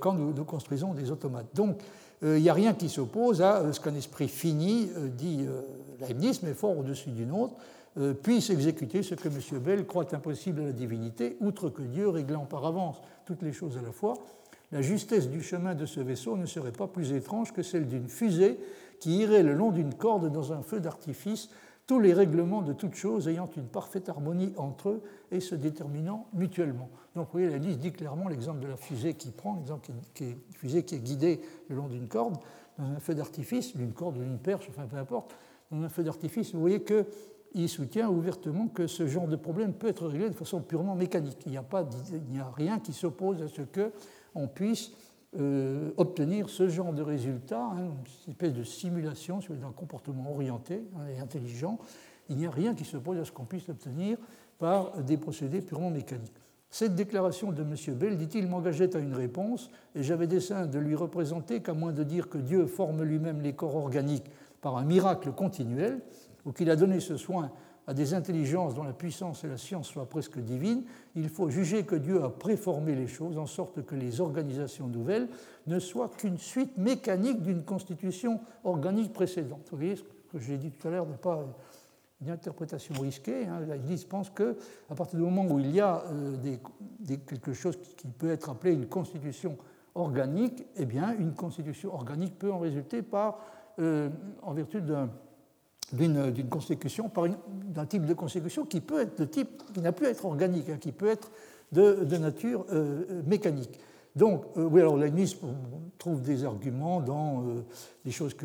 [0.00, 1.54] quand nous, construisons des automates.
[1.54, 1.78] Donc,
[2.22, 5.46] euh, il n'y a rien qui s'oppose à ce qu'un esprit fini, dit
[6.00, 7.54] Leibniz, mais fort au-dessus d'une autre,
[8.22, 9.60] puisse exécuter ce que M.
[9.60, 12.96] Bell croit impossible à la divinité, outre que Dieu réglant par avance
[13.26, 14.14] toutes les choses à la fois.
[14.72, 18.08] La justesse du chemin de ce vaisseau ne serait pas plus étrange que celle d'une
[18.08, 18.58] fusée
[19.00, 21.50] qui irait le long d'une corde dans un feu d'artifice,
[21.92, 26.26] tous les règlements de toutes choses ayant une parfaite harmonie entre eux et se déterminant
[26.32, 26.88] mutuellement.
[27.14, 30.24] Donc vous voyez, la liste dit clairement l'exemple de la fusée qui prend, l'exemple qui
[30.24, 32.38] est une fusée qui est guidée le long d'une corde,
[32.78, 35.36] dans un feu d'artifice, d'une corde ou d'une perche, enfin peu importe,
[35.70, 39.88] dans un feu d'artifice, vous voyez qu'il soutient ouvertement que ce genre de problème peut
[39.88, 41.42] être réglé de façon purement mécanique.
[41.44, 41.64] Il n'y a,
[42.32, 44.92] il a rien qui s'oppose à ce qu'on puisse
[45.38, 47.94] euh, obtenir ce genre de résultat, hein,
[48.26, 50.82] une espèce de simulation d'un comportement orienté
[51.14, 51.78] et intelligent.
[52.28, 54.18] Il n'y a rien qui s'oppose à ce qu'on puisse obtenir
[54.58, 56.36] par des procédés purement mécaniques.
[56.70, 57.74] Cette déclaration de M.
[57.96, 62.02] Bell, dit-il, m'engageait à une réponse, et j'avais dessein de lui représenter qu'à moins de
[62.02, 64.30] dire que Dieu forme lui-même les corps organiques
[64.62, 66.00] par un miracle continuel,
[66.44, 67.50] ou qu'il a donné ce soin
[67.86, 70.84] à des intelligences dont la puissance et la science soient presque divines,
[71.16, 75.28] il faut juger que Dieu a préformé les choses en sorte que les organisations nouvelles
[75.66, 79.68] ne soient qu'une suite mécanique d'une constitution organique précédente.
[79.70, 81.44] Vous voyez, ce que j'ai dit tout à l'heure n'est pas
[82.20, 83.46] une interprétation risquée.
[83.46, 83.60] Hein.
[84.08, 86.56] Pense qu'à partir du moment où il y a euh,
[87.26, 89.58] quelque chose qui peut être appelé une constitution
[89.94, 93.38] organique, eh bien, une constitution organique peut en résulter par,
[93.78, 94.08] euh,
[94.42, 95.10] en vertu d'un
[95.92, 97.10] d'une consécution,
[97.64, 100.68] d'un type de consécution qui peut être de type, qui n'a plus à être organique,
[100.68, 101.30] hein, qui peut être
[101.72, 103.78] de, nature euh, euh, mécanique.
[104.14, 105.36] Donc, euh, oui, alors Leibniz
[105.98, 107.44] trouve des arguments dans
[108.04, 108.44] des choses qui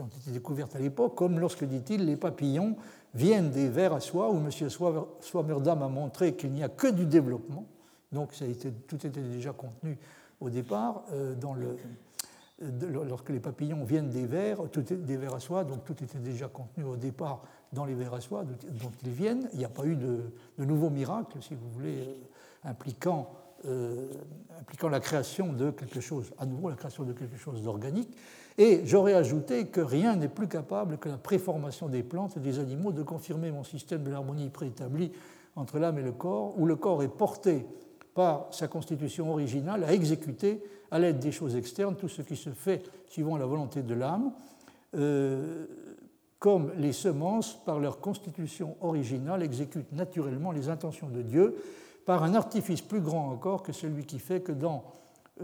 [0.00, 2.76] ont été découvertes à l'époque, comme lorsque, dit-il, les papillons
[3.14, 4.50] viennent des vers à soie, où M.
[5.20, 7.66] Swammerdam a montré qu'il n'y a que du développement,
[8.10, 8.46] Donc ça
[8.86, 9.98] tout était déjà contenu
[10.40, 11.04] au départ
[11.40, 11.76] dans le,
[12.60, 16.48] lorsque les papillons viennent des vers, tout des vers à soie, donc tout était déjà
[16.48, 17.42] contenu au départ
[17.72, 19.48] dans les vers à soie dont ils viennent.
[19.52, 22.14] Il n'y a pas eu de, nouveau miracle, si vous voulez, euh,
[22.64, 23.30] impliquant,
[23.66, 24.08] euh,
[24.60, 28.16] impliquant la création de quelque chose, à nouveau la création de quelque chose d'organique.
[28.56, 32.58] Et j'aurais ajouté que rien n'est plus capable que la préformation des plantes et des
[32.58, 35.12] animaux de confirmer mon système de l'harmonie préétabli
[35.54, 37.66] entre l'âme et le corps, où le corps est porté
[38.18, 40.60] par sa constitution originale à exécuter
[40.90, 44.32] à l'aide des choses externes tout ce qui se fait suivant la volonté de l'âme,
[44.96, 45.66] euh,
[46.40, 51.62] comme les semences, par leur constitution originale, exécutent naturellement les intentions de Dieu
[52.06, 54.82] par un artifice plus grand encore que celui qui fait que dans,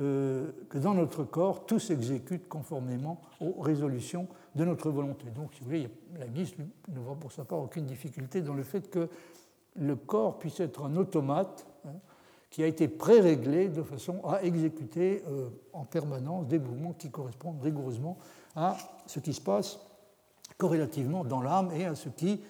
[0.00, 5.26] euh, que dans notre corps, tout s'exécute conformément aux résolutions de notre volonté.
[5.30, 6.58] Donc, si vous voulez, la ministre
[6.88, 9.08] ne voit pour sa part aucune difficulté dans le fait que
[9.76, 11.68] le corps puisse être un automate.
[11.86, 11.92] Hein,
[12.54, 17.60] qui a été pré-réglé de façon à exécuter euh, en permanence des mouvements qui correspondent
[17.60, 18.16] rigoureusement
[18.54, 18.76] à
[19.06, 19.80] ce qui se passe
[20.56, 22.40] corrélativement dans l'âme et à ce qui,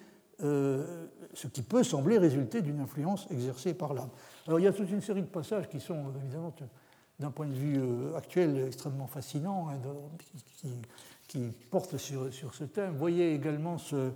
[0.43, 4.11] euh, ce qui peut sembler résulter d'une influence exercée par l'âme.
[4.47, 6.53] Alors il y a toute une série de passages qui sont évidemment
[7.19, 10.69] d'un point de vue euh, actuel extrêmement fascinants, hein,
[11.29, 12.95] qui, portent sur, sur, ce thème.
[12.99, 14.11] Voyez également ce,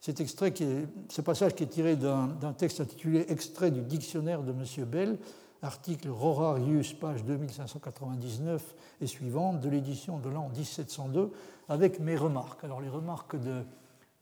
[0.00, 4.52] cet extrait est, ce passage qui est tiré d'un texte intitulé Extrait du dictionnaire de
[4.52, 4.84] M.
[4.86, 5.18] Bell,
[5.62, 11.30] article Rorarius, page 2599 et suivante, de l'édition de l'an 1702,
[11.68, 12.64] avec mes remarques.
[12.64, 13.62] Alors les remarques de,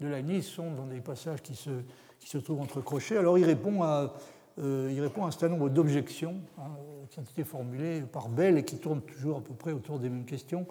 [0.01, 1.71] de sont dans des passages qui se,
[2.19, 3.17] qui se trouvent entre crochets.
[3.17, 4.15] Alors il répond à,
[4.59, 6.71] euh, il répond à un certain nombre d'objections hein,
[7.09, 10.09] qui ont été formulées par Bell et qui tournent toujours à peu près autour des
[10.09, 10.67] mêmes questions.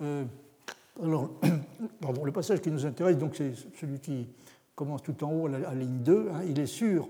[0.00, 0.24] Euh,
[1.02, 1.30] alors,
[2.24, 4.28] le passage qui nous intéresse, donc, c'est celui qui
[4.74, 6.28] commence tout en haut à la, ligne 2.
[6.32, 6.40] Hein.
[6.48, 7.08] il, est sûr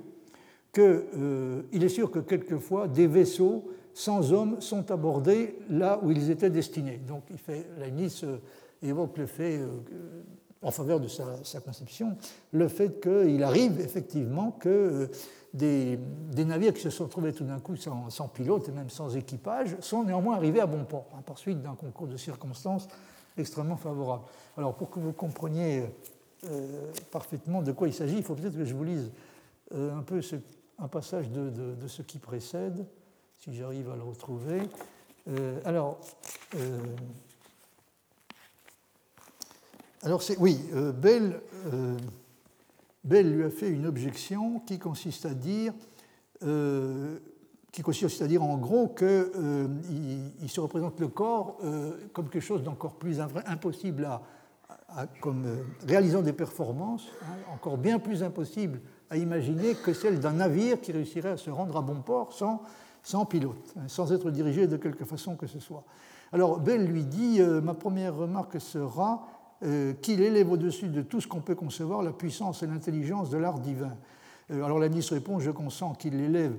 [0.72, 3.64] que, euh, il est sûr que quelquefois des vaisseaux
[3.94, 6.98] sans hommes sont abordés là où ils étaient destinés.
[6.98, 8.38] Donc, il fait, la Nice euh,
[8.82, 9.66] évoque le fait, euh,
[10.62, 12.16] en faveur de sa, conception,
[12.52, 15.08] le fait qu'il arrive effectivement que
[15.54, 15.98] des,
[16.36, 20.04] navires qui se sont trouvés tout d'un coup sans, pilote et même sans équipage sont
[20.04, 22.88] néanmoins arrivés à bon port, hein, par suite d'un concours de circonstances
[23.38, 24.24] extrêmement favorable.
[24.56, 25.84] Alors pour que vous compreniez
[26.44, 29.10] euh, parfaitement de quoi il s'agit, il faut peut-être que je vous lise
[29.74, 30.20] euh, un peu
[30.78, 32.86] un passage de, ce qui précède,
[33.38, 34.60] si j'arrive à le retrouver.
[35.28, 35.98] Euh, alors,
[40.02, 40.60] alors c'est oui,
[40.94, 41.40] Bell,
[43.02, 45.74] Bell lui a fait une objection qui consiste à dire
[47.78, 49.68] qui consiste à dire en gros qu'il euh,
[50.48, 56.20] se représente le corps euh, comme quelque chose d'encore plus impossible à, comme euh, réalisant
[56.20, 61.30] des performances, hein, encore bien plus impossible à imaginer que celle d'un navire qui réussirait
[61.30, 62.62] à se rendre à bon port sans,
[63.04, 65.84] sans pilote, hein, sans être dirigé de quelque façon que ce soit.
[66.32, 69.24] Alors Bell lui dit, ma première remarque sera
[70.02, 73.60] qu'il élève au-dessus de tout ce qu'on peut concevoir la puissance et l'intelligence de l'art
[73.60, 73.96] divin.
[74.50, 76.54] alors la ministre répond, je consens qu'il l'élève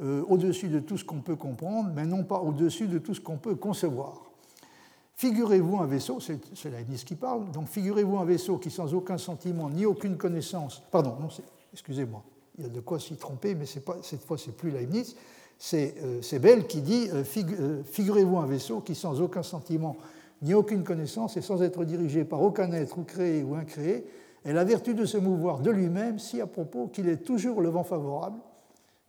[0.00, 3.20] euh, au-dessus de tout ce qu'on peut comprendre, mais non pas au-dessus de tout ce
[3.20, 4.22] qu'on peut concevoir.
[5.16, 9.70] Figurez-vous un vaisseau, c'est Leibniz qui parle, donc figurez-vous un vaisseau qui sans aucun sentiment
[9.70, 11.28] ni aucune connaissance, pardon, non,
[11.72, 12.24] excusez-moi,
[12.58, 15.14] il y a de quoi s'y tromper, mais cette fois c'est plus Leibniz,
[15.56, 19.96] c'est euh, Bell qui dit euh, figurez-vous un vaisseau qui sans aucun sentiment
[20.42, 24.04] ni aucune connaissance et sans être dirigé par aucun être ou créé ou incréé,
[24.44, 27.68] ait la vertu de se mouvoir de lui-même si à propos qu'il est toujours le
[27.68, 28.40] vent favorable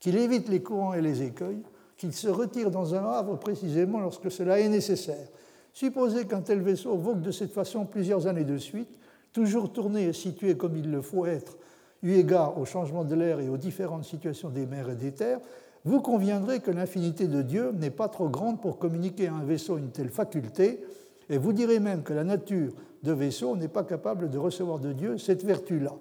[0.06, 1.64] qu'il évite les courants et les écueils,
[1.97, 5.28] qu'il se retire dans un havre précisément lorsque cela est nécessaire.
[5.74, 8.99] Supposez qu'un tel vaisseau vogue de cette façon plusieurs années de suite,
[9.34, 11.58] toujours tourné et situé comme il le faut être,
[12.03, 15.39] eu égard au changement de l'air et aux différentes situations des mers et des terres,
[15.86, 19.80] vous conviendrez que l'infinité de Dieu n'est pas trop grande pour communiquer à un vaisseau
[19.80, 20.84] une telle faculté,
[21.32, 24.93] et vous direz même que la nature de vaisseau n'est pas capable de recevoir de
[24.93, 25.95] Dieu cette vertu-là.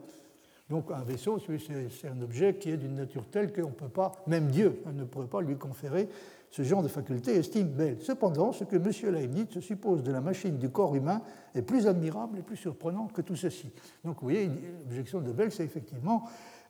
[0.70, 4.12] Donc un vaisseau, c'est un objet qui est d'une nature telle qu'on ne peut pas,
[4.26, 6.08] même Dieu ne pourrait pas lui conférer
[6.54, 7.96] ce genre de faculté, estime belle.
[8.00, 9.12] Cependant, ce que M.
[9.12, 11.20] Leibniz se suppose de la machine du corps humain
[11.52, 13.72] est plus admirable et plus surprenant que tout ceci.
[14.04, 14.48] Donc vous voyez,
[14.84, 16.22] l'objection de Bell, c'est effectivement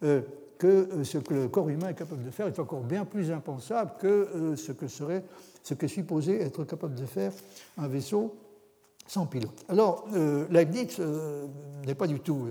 [0.02, 0.22] euh,
[0.56, 3.30] que euh, ce que le corps humain est capable de faire est encore bien plus
[3.30, 5.22] impensable que euh, ce que serait,
[5.62, 7.32] ce que supposé être capable de faire
[7.76, 8.34] un vaisseau
[9.06, 9.66] sans pilote.
[9.68, 10.06] Alors,
[10.50, 10.98] Leibniz
[11.86, 12.46] n'est pas du tout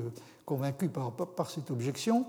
[0.45, 2.25] convaincu par, cette objection.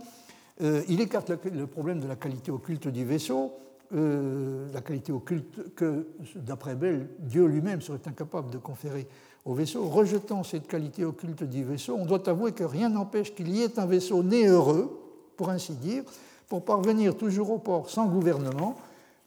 [0.63, 3.53] Euh, il écarte le problème de la qualité occulte du vaisseau,
[3.95, 6.07] euh, la qualité occulte que,
[6.37, 9.07] d'après Bell, Dieu lui-même serait incapable de conférer
[9.45, 9.85] au vaisseau.
[9.85, 13.79] Rejetant cette qualité occulte du vaisseau, on doit avouer que rien n'empêche qu'il y ait
[13.79, 15.01] un vaisseau né heureux,
[15.37, 16.03] pour ainsi dire,
[16.49, 18.77] pour parvenir toujours au port sans gouvernement,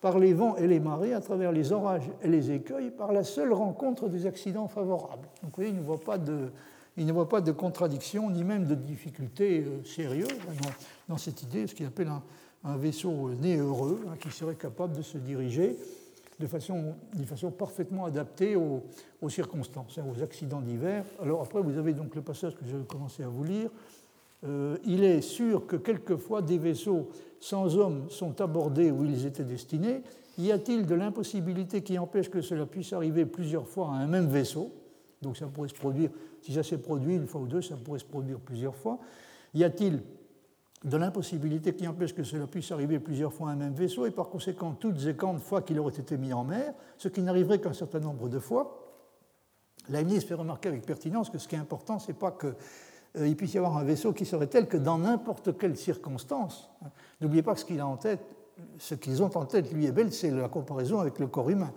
[0.01, 3.23] par les vents et les marées, à travers les orages et les écueils, par la
[3.23, 5.27] seule rencontre des accidents favorables.
[5.43, 6.51] Donc vous voyez, il ne voit pas de,
[6.97, 10.27] il ne voit pas de contradiction ni même de difficulté euh, sérieuse
[11.07, 12.09] dans, cette idée, ce qu'il appelle
[12.63, 15.77] un, vaisseau né heureux, hein, qui serait capable de se diriger
[16.39, 16.95] de façon,
[17.57, 18.83] parfaitement adaptée aux,
[19.29, 21.03] circonstances, hein, aux accidents divers.
[21.21, 23.69] Alors après, vous avez donc le passage que je commencer à vous lire.
[24.43, 29.43] Euh, il est sûr que quelquefois des vaisseaux sans hommes sont abordés où ils étaient
[29.43, 30.01] destinés.
[30.37, 34.27] Y a-t-il de l'impossibilité qui empêche que cela puisse arriver plusieurs fois à un même
[34.27, 34.71] vaisseau?
[35.22, 36.09] Donc ça pourrait se produire,
[36.41, 38.99] si ça s'est produit une fois ou deux, ça pourrait se produire plusieurs fois.
[39.53, 40.01] Y a-t-il
[40.84, 44.11] de l'impossibilité qui empêche que cela puisse arriver plusieurs fois à un même vaisseau et
[44.11, 47.59] par conséquent toutes et quand fois qu'il aurait été mis en mer, ce qui n'arriverait
[47.59, 48.84] qu'un certain nombre de fois?
[49.89, 52.53] Leibniz fait remarquer avec pertinence que ce qui est important, ce n'est pas qu'il
[53.18, 56.70] euh, puisse y avoir un vaisseau qui serait tel que dans n'importe quelle circonstance,
[57.22, 58.36] n'oubliez pas que ce qu'il a en tête,
[58.78, 61.72] ce qu'ils ont en tête, lui et Bell, c'est la comparaison avec le corps humain.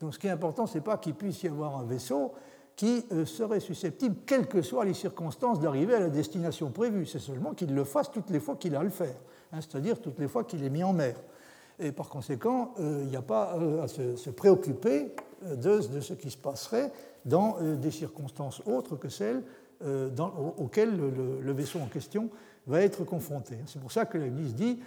[0.00, 2.32] Donc ce qui est important, ce n'est pas qu'il puisse y avoir un vaisseau
[2.76, 7.06] qui euh, serait susceptible, quelles que soient les circonstances, d'arriver à la destination prévue.
[7.06, 9.16] C'est seulement qu'il le fasse toutes les fois qu'il a à le faire,
[9.52, 11.16] hein, c'est-à-dire toutes les fois qu'il est mis en mer.
[11.78, 15.10] Et par conséquent, euh, il n'y a pas euh, à se, préoccuper
[15.42, 16.92] de, ce qui se passerait
[17.24, 19.42] dans des circonstances autres que celles
[20.58, 22.30] auxquelles le, vaisseau en question
[22.66, 23.56] va être confronté.
[23.66, 24.78] C'est pour ça que l'Église dit,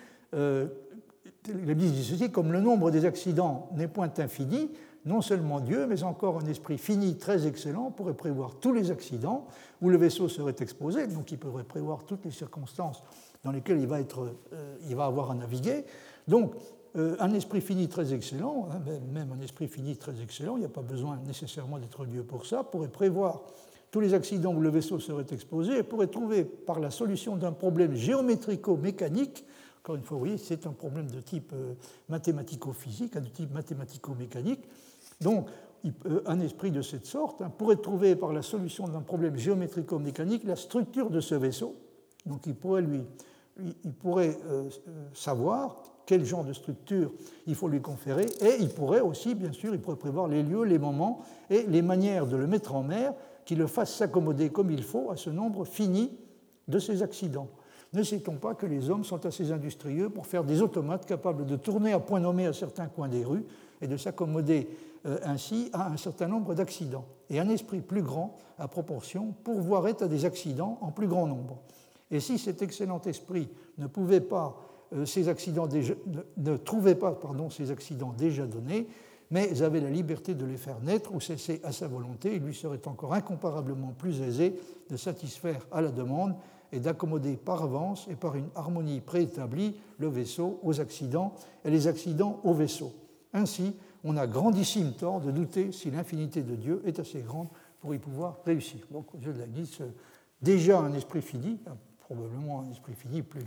[1.43, 4.71] dit ceci, comme le nombre des accidents n'est point infini,
[5.05, 9.47] non seulement Dieu, mais encore un esprit fini très excellent pourrait prévoir tous les accidents
[9.81, 13.03] où le vaisseau serait exposé, donc il pourrait prévoir toutes les circonstances
[13.43, 15.85] dans lesquelles il va, être, euh, il va avoir à naviguer.
[16.27, 16.53] Donc,
[16.95, 18.81] euh, un esprit fini très excellent, hein,
[19.13, 22.45] même un esprit fini très excellent, il n'y a pas besoin nécessairement d'être Dieu pour
[22.45, 23.43] ça, pourrait prévoir
[23.91, 27.51] tous les accidents où le vaisseau serait exposé et pourrait trouver par la solution d'un
[27.51, 29.45] problème géométrico-mécanique.
[29.83, 31.73] Encore une fois, voyez, c'est un problème de type euh,
[32.09, 34.67] mathématico-physique, de type mathématico-mécanique,
[35.21, 35.47] donc,
[36.25, 40.55] un esprit de cette sorte hein, pourrait trouver par la solution d'un problème géométrico-mécanique la
[40.55, 41.75] structure de ce vaisseau.
[42.25, 43.01] Donc, il pourrait, lui,
[43.83, 44.69] il pourrait euh,
[45.13, 47.11] savoir quel genre de structure
[47.45, 50.63] il faut lui conférer, et il pourrait aussi, bien sûr, il pourrait prévoir les lieux,
[50.63, 53.13] les moments et les manières de le mettre en mer
[53.45, 56.11] qui le fassent s'accommoder comme il faut à ce nombre fini
[56.67, 57.49] de ces accidents.
[57.93, 61.55] Ne sait-on pas que les hommes sont assez industrieux pour faire des automates capables de
[61.55, 63.45] tourner à point nommé à certains coins des rues
[63.81, 64.88] et de s'accommoder euh,
[65.23, 67.05] ainsi à un certain nombre d'accidents.
[67.29, 71.59] Et un esprit plus grand, à proportion, pourvoirait à des accidents en plus grand nombre.
[72.11, 74.57] Et si cet excellent esprit ne pouvait pas
[74.93, 75.93] euh, ces accidents déjà,
[76.37, 78.87] ne, trouvait pas pardon, ces accidents déjà donnés,
[79.31, 82.55] mais avait la liberté de les faire naître ou cesser à sa volonté, il lui
[82.55, 86.35] serait encore incomparablement plus aisé de satisfaire à la demande
[86.71, 91.33] et d'accommoder par avance et par une harmonie préétablie le vaisseau aux accidents
[91.63, 92.91] et les accidents au vaisseau.
[93.33, 97.47] Ainsi, on a grandissime tort de douter si l'infinité de Dieu est assez grande
[97.81, 98.79] pour y pouvoir réussir.
[98.91, 99.69] Donc, je l'ai dit,
[100.41, 101.59] déjà un esprit fini,
[101.99, 103.43] probablement un esprit fini plus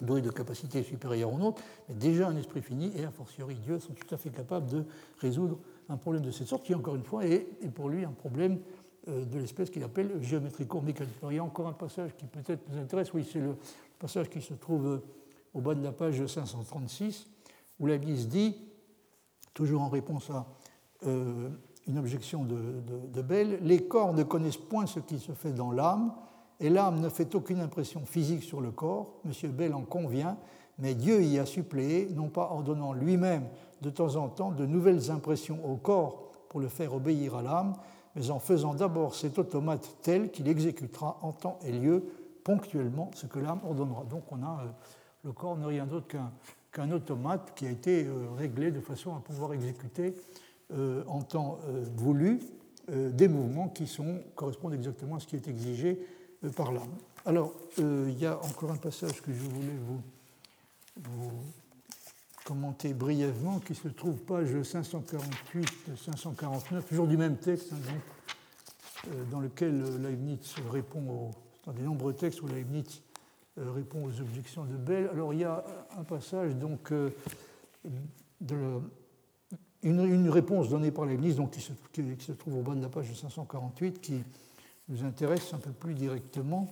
[0.00, 3.78] doué de capacités supérieures aux nôtres, mais déjà un esprit fini et a fortiori Dieu
[3.78, 4.84] sont tout à fait capables de
[5.18, 5.58] résoudre
[5.88, 8.60] un problème de cette sorte qui, encore une fois, est, pour lui un problème
[9.08, 11.12] euh, de l'espèce qu'il appelle géométrico-mécanique.
[11.28, 13.56] Il y a encore un passage qui peut-être nous intéresse, oui, c'est le
[13.98, 14.98] passage qui se trouve euh,
[15.52, 17.26] au bas de la page 536,
[17.78, 18.56] où la Bible dit
[19.54, 20.46] toujours en réponse à
[21.06, 21.50] euh,
[21.86, 26.12] une objection de, Bell, les corps ne connaissent point ce qui se fait dans l'âme,
[26.60, 29.20] et l'âme ne fait aucune impression physique sur le corps.
[29.24, 29.50] M.
[29.50, 30.36] Bell en convient,
[30.78, 33.48] mais Dieu y a suppléé, non pas en donnant lui-même
[33.80, 37.74] de temps en temps de nouvelles impressions au corps pour le faire obéir à l'âme,
[38.14, 42.04] mais en faisant d'abord cet automate tel qu'il exécutera en temps et lieu
[42.44, 44.04] ponctuellement ce que l'âme ordonnera.
[44.04, 44.68] Donc on a euh,
[45.24, 46.30] le corps n'est rien d'autre qu'un
[46.72, 50.14] qu'un automate qui a été euh, réglé de façon à pouvoir exécuter
[50.72, 52.40] euh, en temps euh, voulu
[52.88, 53.84] des mouvements qui
[54.34, 56.04] correspondent exactement à ce qui est exigé
[56.56, 56.90] par l'âme.
[57.24, 60.00] Alors, il y a encore un passage que je voulais vous,
[62.44, 67.76] commenter brièvement, qui se trouve page 548-549, toujours du même texte, hein,
[69.30, 71.30] dans lequel Leibniz répond aux,
[71.66, 73.02] dans des nombreux textes où Leibniz
[73.56, 75.08] répond aux objections de Bell.
[75.12, 75.64] Alors il y a
[75.98, 77.10] un passage donc euh,
[79.82, 84.00] une, réponse donnée par Leibniz donc, qui, se, trouve au bas de la page 548
[84.00, 84.22] qui
[84.88, 86.68] nous intéresse un peu plus directement.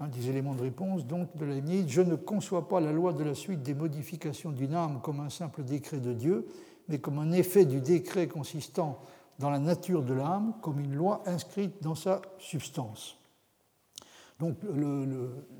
[0.00, 3.24] Un des éléments de réponse donc de Leibniz Je ne conçois pas la loi de
[3.24, 6.46] la suite des modifications d'une âme comme un simple décret de Dieu,
[6.88, 9.00] mais comme un effet du décret consistant
[9.38, 13.17] dans la nature de l'âme, comme une loi inscrite dans sa substance.
[14.38, 14.58] Donc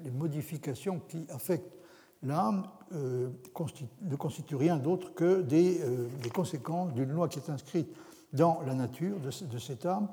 [0.05, 1.79] les modifications qui affectent
[2.23, 5.81] l'âme ne constitue rien d'autre que des,
[6.35, 7.89] conséquences d'une loi qui est inscrite
[8.33, 10.09] dans la nature de, cette âme.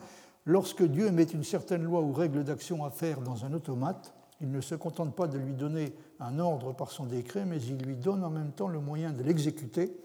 [0.46, 4.52] Lorsque Dieu met une certaine loi ou règle d'action à faire dans un automate, il
[4.52, 7.96] ne se contente pas de lui donner un ordre par son décret, mais il lui
[7.96, 9.96] donne en même temps le moyen de l'exécuter.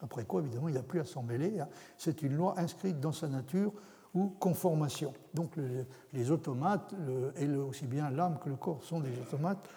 [0.00, 1.60] Après quoi, évidemment, il n'a plus à s'en mêler.
[1.60, 1.68] Hein.
[1.98, 3.72] C'est une loi inscrite dans sa nature
[4.14, 5.12] ou conformation.
[5.34, 5.52] Donc
[6.12, 6.94] les automates,
[7.36, 9.68] et aussi bien l'âme que le corps sont des automates,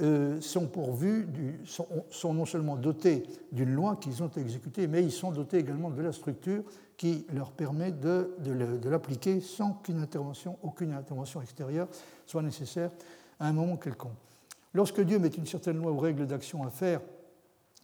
[0.00, 1.26] euh, sont pourvus,
[1.64, 6.00] sont, non seulement dotés d'une loi qu'ils ont exécutée, mais ils sont dotés également de
[6.00, 6.62] la structure
[6.96, 8.30] qui leur permet de,
[8.88, 11.88] l'appliquer sans qu'une intervention, aucune intervention extérieure
[12.26, 12.90] soit nécessaire
[13.40, 14.12] à un moment quelconque.
[14.72, 17.00] Lorsque Dieu met une certaine loi ou règle d'action à faire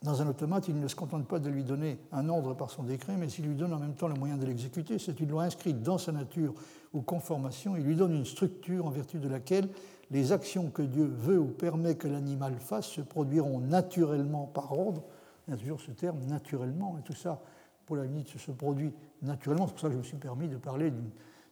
[0.04, 2.82] dans un automate, il ne se contente pas de lui donner un ordre par son
[2.82, 4.98] décret, mais il lui donne en même temps le moyen de l'exécuter.
[4.98, 6.52] C'est une loi inscrite dans sa nature
[6.92, 7.74] ou conformation.
[7.74, 9.66] Il lui donne une structure en vertu de laquelle
[10.10, 15.02] les actions que Dieu veut ou permet que l'animal fasse se produiront naturellement par ordre.
[15.48, 17.40] Il y a toujours ce terme naturellement, et tout ça,
[17.86, 18.92] pour la limite, se produit
[19.22, 19.66] naturellement.
[19.66, 20.92] C'est pour ça que je me suis permis de parler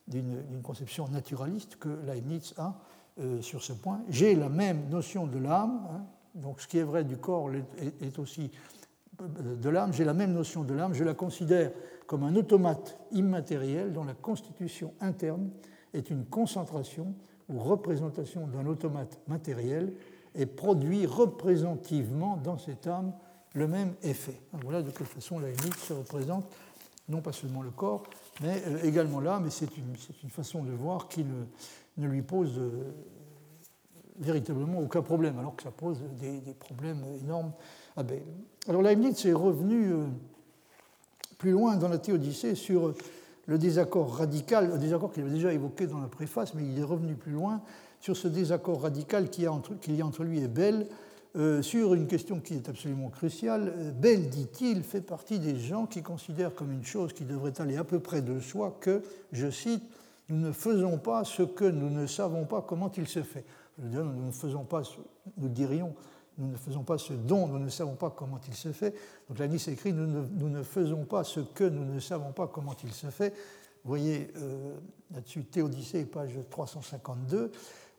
[0.07, 2.79] d'une conception naturaliste que Leibniz a
[3.19, 4.03] euh, sur ce point.
[4.11, 6.05] J'ai la même notion de l'âme, hein,
[6.35, 7.51] donc ce qui est vrai du corps
[8.01, 8.51] est, aussi
[9.21, 11.71] euh, de l'âme, j'ai la même notion de l'âme, je la considère
[12.07, 15.51] comme un automate immatériel dont la constitution interne
[15.95, 17.15] est une concentration
[17.49, 19.93] ou représentation d'un automate matériel
[20.35, 23.13] et produit représentativement dans cette âme
[23.55, 24.41] le même effet.
[24.63, 26.47] Voilà de quelle façon la limite se représente,
[27.09, 28.05] non pas seulement le corps,
[28.41, 31.45] mais euh, également l'âme, et c'est une, une, façon de voir qui ne,
[31.99, 32.93] ne lui pose euh,
[34.19, 37.53] véritablement aucun problème, alors que ça pose des, problèmes énormes
[37.97, 38.23] à Bell.
[38.69, 40.05] Alors Leibniz est revenu euh,
[41.39, 42.95] plus loin dans la théodicée sur
[43.47, 46.85] le désaccord radical, un désaccord qu'il avait déjà évoqué dans la préface, mais il est
[46.85, 47.63] revenu plus loin
[48.01, 50.87] sur ce désaccord radical qu'il y a entre, y a entre lui et Bell
[51.35, 53.73] euh, sur une question qui est absolument cruciale.
[53.77, 57.77] Euh, Bell, dit-il, fait partie des gens qui considèrent comme une chose qui devrait aller
[57.77, 59.03] à peu près de soi que,
[59.33, 59.83] je cite,
[60.29, 63.45] nous ne faisons pas ce que nous ne savons pas comment il se fait
[63.79, 64.83] nous ne faisons pas,
[65.37, 65.95] nous dirions,
[66.39, 68.95] nous ne faisons pas ce dont nous ne savons pas comment il se fait.
[69.29, 72.33] Donc la Nice écrit, nous ne, nous ne, faisons pas ce que nous ne savons
[72.33, 73.31] pas comment il se fait.
[73.85, 74.77] Vous voyez euh,
[75.13, 77.51] là-dessus Théodicée, page 352.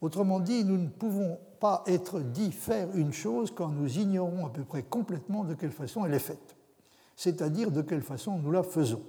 [0.01, 4.49] Autrement dit, nous ne pouvons pas être dit faire une chose quand nous ignorons à
[4.49, 6.57] peu près complètement de quelle façon elle est faite,
[7.15, 9.01] c'est-à-dire de quelle façon nous la faisons.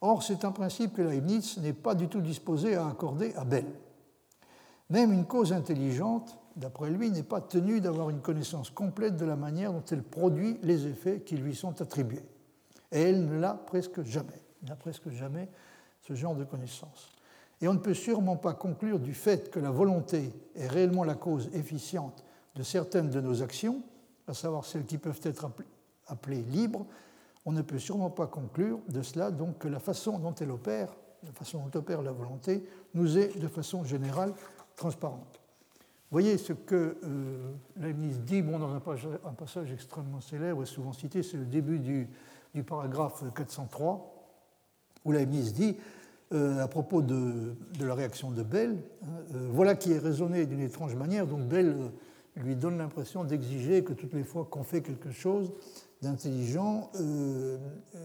[0.00, 3.66] Or, c'est un principe que Leibniz n'est pas du tout disposé à accorder à Bell.
[4.92, 9.36] Même une cause intelligente, d'après lui, n'est pas tenue d'avoir une connaissance complète de la
[9.36, 12.26] manière dont elle produit les effets qui lui sont attribués.
[12.92, 14.42] Et elle ne l'a presque jamais.
[14.68, 15.48] N'a presque jamais
[16.02, 17.10] ce genre de connaissance.
[17.62, 21.14] Et on ne peut sûrement pas conclure du fait que la volonté est réellement la
[21.14, 22.22] cause efficiente
[22.54, 23.80] de certaines de nos actions,
[24.28, 25.50] à savoir celles qui peuvent être
[26.06, 26.84] appelées libres,
[27.46, 30.94] on ne peut sûrement pas conclure de cela donc que la façon dont elle opère,
[31.24, 32.62] la façon dont opère la volonté,
[32.92, 34.34] nous est de façon générale
[34.76, 35.42] transparente.
[36.12, 37.92] Voyez ce que euh,
[38.26, 38.80] dit dans un
[39.32, 42.06] passage, extrêmement célèbre et souvent cité, c'est le début du,
[42.64, 44.12] paragraphe 403,
[45.06, 45.78] où Leibniz dit,
[46.34, 50.60] euh, à propos de, la réaction de Bell, hein, euh, voilà qui est raisonné d'une
[50.60, 51.74] étrange manière, donc Bell
[52.36, 55.50] lui donne l'impression d'exiger que toutes les fois qu'on fait quelque chose
[56.02, 56.90] d'intelligent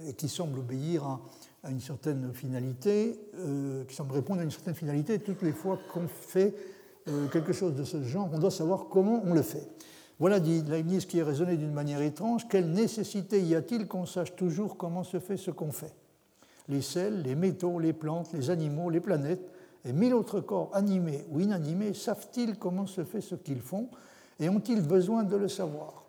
[0.06, 1.20] et qui semble obéir à,
[1.68, 5.78] à une certaine finalité, euh, qui semble répondre à une certaine finalité toutes les fois
[5.94, 6.56] qu'on fait
[7.10, 9.68] euh, quelque chose de ce genre, on doit savoir comment on le fait.
[10.20, 14.36] Voilà, dit Leibniz, qui est raisonné d'une manière étrange, quelle nécessité y a-t-il qu'on sache
[14.36, 15.94] toujours comment se fait ce qu'on fait?
[16.70, 19.48] Les sels, les métaux, les plantes, les animaux, les planètes
[19.86, 23.90] et mille autres corps animés ou inanimés savent-ils comment se fait ce qu'ils font
[24.40, 26.07] et ont-ils besoin de le savoir?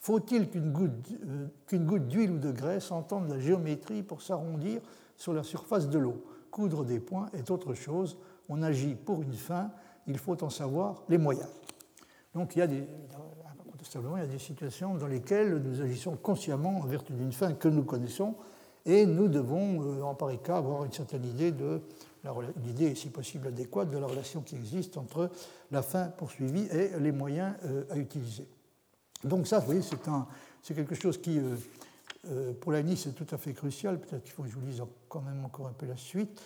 [0.00, 4.80] Faut-il qu'une goutte, d'huile ou de graisse entende la géométrie pour s'arrondir
[5.16, 6.24] sur la surface de l'eau?
[6.50, 8.16] Coudre des points est autre chose.
[8.48, 9.70] On agit pour une fin,
[10.06, 11.48] il faut en savoir les moyens.
[12.34, 12.86] Donc il y a des,
[13.94, 17.68] il y a des situations dans lesquelles nous agissons consciemment en vertu d'une fin que
[17.68, 18.34] nous connaissons
[18.86, 21.82] et nous devons, euh, en pareil cas, avoir une certaine idée de
[22.24, 25.30] une idée, si possible adéquate, de la relation qui existe entre
[25.70, 28.46] la fin poursuivie et les moyens euh, à utiliser.
[29.24, 31.56] Donc ça, vous voyez, c'est quelque chose qui, euh,
[32.30, 33.98] euh, pour la Nice, est tout à fait crucial.
[33.98, 36.40] Peut-être qu'il faut que je vous lise quand même encore un peu la suite.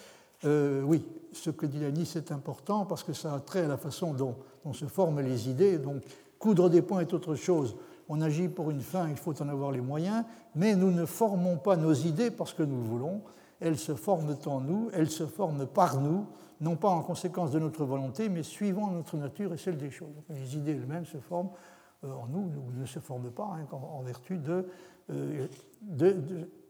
[0.44, 3.68] Euh, oui, ce que dit la Nice est important parce que ça a trait à
[3.68, 4.36] la façon dont,
[4.72, 5.78] se forment les idées.
[5.78, 6.02] Donc,
[6.38, 7.76] coudre des points est autre chose.
[8.08, 11.56] On agit pour une fin, il faut en avoir les moyens, mais nous ne formons
[11.56, 13.22] pas nos idées parce que nous le voulons.
[13.60, 16.26] Elles se forment en nous, elles se forment par nous,
[16.60, 20.14] non pas en conséquence de notre volonté, mais suivant notre nature et celle des choses.
[20.28, 21.50] Les idées elles-mêmes se forment
[22.02, 24.66] en nous, ne se forment pas hein, en, vertu de,
[25.82, 26.16] de,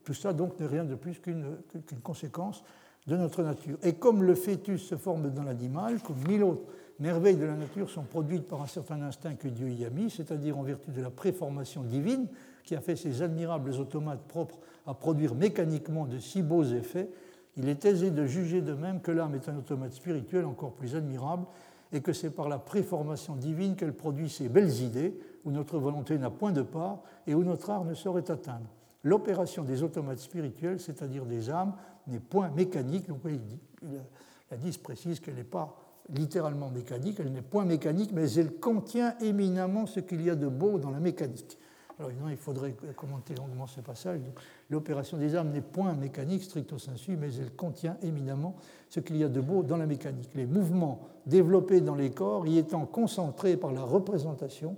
[0.05, 1.57] Tout ça, donc, n'est rien de plus qu'une
[2.03, 2.63] conséquence
[3.07, 3.79] de notre nature.
[3.83, 6.65] Et comme le fœtus se forme dans l'animal, comme mille autres
[7.01, 10.11] merveilles de la nature sont produites par un certain instinct que Dieu y a mis,
[10.11, 12.29] c'est-à-dire en vertu de la préformation divine
[12.65, 17.11] qui a fait ces admirables automates propres à produire mécaniquement de si beaux effets,
[17.57, 20.95] il est aisé de juger de même que l'âme est un automate spirituel encore plus
[20.95, 21.47] admirable
[21.93, 26.19] et que c'est par la préformation divine qu'elle produit ces belles idées où notre volonté
[26.19, 28.67] n'a point de part et où notre art ne saurait atteindre.
[29.05, 31.75] L'opération des automates spirituels, c'est-à-dire des âmes,
[32.07, 33.09] n'est point mécanique.
[33.09, 33.21] Donc,
[34.51, 35.77] la 10 précise qu'elle n'est pas
[36.09, 40.49] littéralement mécanique, elle n'est point mécanique, mais elle contient éminemment ce qu'il y a de
[40.49, 41.59] beau dans la mécanique.
[42.03, 44.19] Alors évidemment, il faudrait commenter longuement ce passage.
[44.71, 48.57] L'opération des âmes n'est point mécanique stricto sensu, mais elle contient éminemment
[48.89, 50.31] ce qu'il y a de beau dans la mécanique.
[50.35, 54.75] Les mouvements développés dans les corps y étant concentrés par la représentation,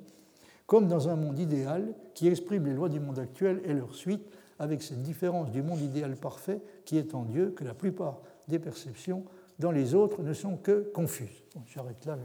[0.66, 4.29] comme dans un monde idéal qui exprime les lois du monde actuel et leur suite,
[4.59, 8.59] avec cette différence du monde idéal parfait qui est en Dieu que la plupart des
[8.59, 9.25] perceptions
[9.59, 11.43] dans les autres ne sont que confuses.
[11.68, 12.18] J'arrête là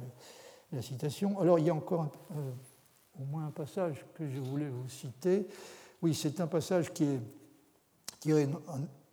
[0.73, 1.39] la citation.
[1.39, 2.51] Alors il y a encore euh,
[3.19, 5.47] au moins un passage que je voulais vous citer.
[6.01, 7.19] Oui, c'est un passage qui est
[8.19, 8.47] tiré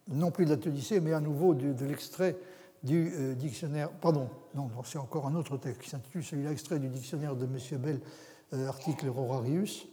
[0.08, 2.36] non plus de la mais à nouveau de, l'extrait
[2.82, 3.90] du euh, dictionnaire.
[3.90, 7.80] Pardon, non, c'est encore un autre texte qui s'intitule celui-là, extrait du dictionnaire de M.
[7.80, 8.00] Bell,
[8.52, 9.88] euh, article Rorarius.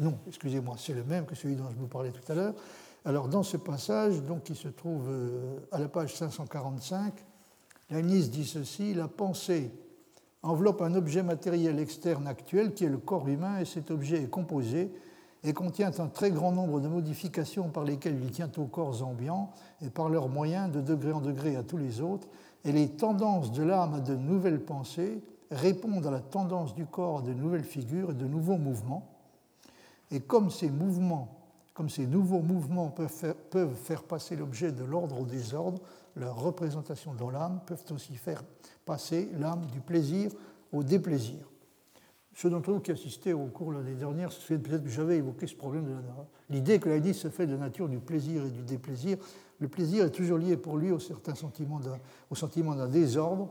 [0.00, 2.54] non, excusez-moi, c'est le même que celui dont je vous parlais tout à l'heure.
[3.04, 7.14] Alors, dans ce passage, donc, qui se trouve euh, à la page 545,
[7.90, 9.70] Leibniz dit ceci La pensée
[10.42, 14.30] enveloppe un objet matériel externe actuel qui est le corps humain, et cet objet est
[14.30, 14.92] composé
[15.44, 19.52] et contient un très grand nombre de modifications par lesquelles il tient aux corps ambiants
[19.80, 22.28] et par leurs moyens de degré en degré à tous les autres,
[22.64, 27.18] et les tendances de l'âme à de nouvelles pensées répondent à la tendance du corps
[27.18, 29.08] à de nouvelles figures et de nouveaux mouvements.
[30.10, 31.38] Et comme ces mouvements
[31.78, 35.80] comme ces nouveaux mouvements peuvent faire, passer l'objet de l'ordre au désordre,
[36.16, 38.42] leurs représentations dans l'âme peuvent aussi faire
[38.88, 40.30] passer l'âme du plaisir
[40.72, 41.46] au déplaisir.
[42.34, 45.84] Ceux d'entre vous qui assistaient au cours l'année dernière peut-être que j'avais évoqué ce problème
[45.84, 45.94] de
[46.48, 49.18] l'idée que l'idée se fait de nature du plaisir et du déplaisir.
[49.58, 51.80] Le plaisir est toujours lié pour lui au sentiment
[52.74, 53.50] d'un désordre,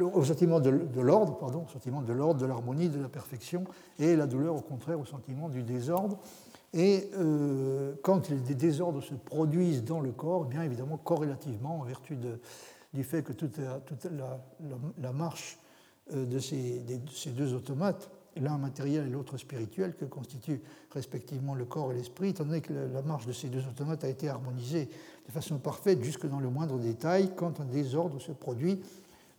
[0.00, 3.64] au sentiment de, l'ordre, pardon, sentiment de l'ordre, de l'harmonie, de la perfection,
[3.98, 6.18] et la douleur au contraire au sentiment du désordre.
[6.72, 12.16] Et euh, quand des désordres se produisent dans le corps, bien évidemment, corrélativement, en vertu
[12.92, 15.58] du fait que toute, la, marche
[16.12, 16.82] euh, de ces,
[17.36, 20.62] deux automates, l'un matériel et l'autre spirituel, que constituent
[20.92, 24.08] respectivement le corps et l'esprit, étant donné que la marche de ces deux automates a
[24.08, 24.88] été harmonisée
[25.26, 28.80] de façon parfaite jusque dans le moindre détail, quand un désordre se produit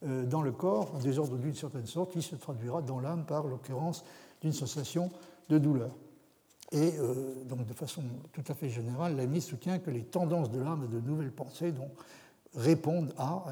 [0.04, 3.48] euh, dans le corps, un désordre d'une certaine sorte, il se traduira dans l'âme par
[3.48, 4.04] l'occurrence
[4.42, 5.10] d'une sensation
[5.50, 5.92] de douleur.
[6.72, 10.60] Et euh, donc, de façon tout à fait générale, l'AMI soutient que les tendances de
[10.60, 11.92] l'âme et de nouvelles pensées donc,
[12.56, 13.44] répondent à.
[13.48, 13.52] Euh,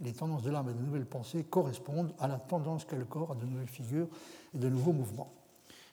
[0.00, 3.32] les tendances de l'âme et de nouvelles pensées correspondent à la tendance qu'a le corps
[3.32, 4.08] à de nouvelles figures
[4.54, 5.32] et de nouveaux mouvements.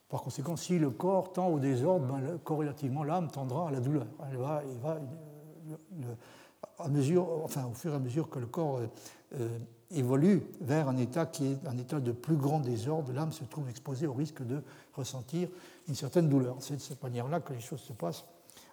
[0.10, 4.08] Par conséquent, si le corps tend au désordre, ben, corrélativement, l'âme tendra à la douleur.
[4.32, 5.00] Elle va, il va,
[6.80, 8.80] à mesure, enfin, au fur et à mesure que le corps
[9.34, 9.60] euh,
[9.92, 13.70] évolue vers un état qui est un état de plus grand désordre, l'âme se trouve
[13.70, 14.62] exposée au risque de
[14.94, 15.50] ressentir
[15.88, 16.56] une certaine douleur.
[16.60, 18.26] C'est de cette manière-là que les choses se passent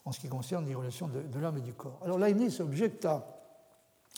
[0.05, 1.99] en ce qui concerne les relations de, l'âme et du corps.
[2.05, 3.44] Alors Leibniz objecte à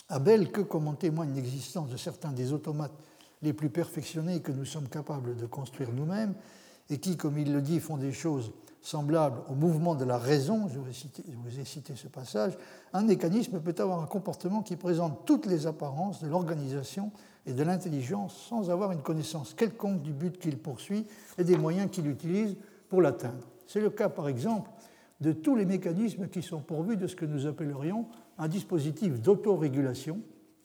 [0.09, 2.93] Abel que, comme en témoigne l'existence de certains des automates
[3.41, 6.33] les plus perfectionnés que nous sommes capables de construire nous-mêmes,
[6.89, 10.69] et qui, comme il le dit, font des choses semblable au mouvement de la raison,
[10.69, 12.57] je vous, ai cité ce passage,
[12.93, 17.11] un mécanisme peut avoir un comportement qui présente toutes les apparences de l'organisation
[17.45, 21.05] et de l'intelligence sans avoir une connaissance quelconque du but qu'il poursuit
[21.37, 22.55] et des moyens qu'il utilise
[22.87, 23.45] pour l'atteindre.
[23.65, 24.69] C'est le cas, par exemple,
[25.19, 28.05] de tous les mécanismes qui sont pourvus de ce que nous appellerions
[28.37, 30.21] un dispositif d'autorégulation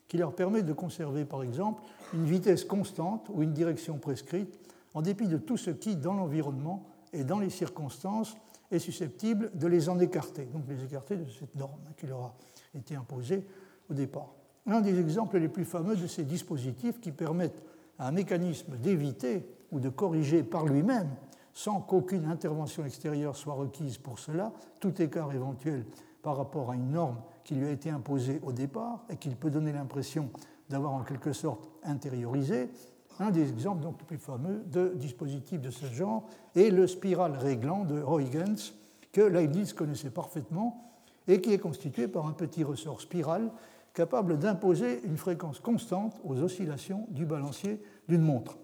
[0.08, 1.82] qui leur permet de conserver, par exemple,
[2.12, 4.58] une vitesse constante ou une direction prescrite
[4.94, 8.36] en dépit de tout ce qui, dans l'environnement, et dans les circonstances
[8.70, 12.34] est susceptible de les en écarter, donc les écarter de cette norme qui leur a
[12.74, 13.46] été imposée
[13.90, 14.32] au départ.
[14.66, 17.62] Un des exemples les plus fameux de ces dispositifs qui permettent
[17.98, 21.10] à un mécanisme d'éviter ou de corriger par lui-même,
[21.52, 25.84] sans qu'aucune intervention extérieure soit requise pour cela, tout écart éventuel
[26.22, 29.50] par rapport à une norme qui lui a été imposée au départ et qu'il peut
[29.50, 30.30] donner l'impression
[30.70, 32.70] d'avoir en quelque sorte intériorisé,
[33.18, 37.36] un des exemples donc, les plus fameux de dispositifs de ce genre est le spiral
[37.36, 38.74] réglant de Huygens,
[39.12, 40.92] que Leibniz connaissait parfaitement
[41.28, 43.50] et qui est constitué par un petit ressort spiral
[43.94, 48.56] capable d'imposer une fréquence constante aux oscillations du balancier d'une montre.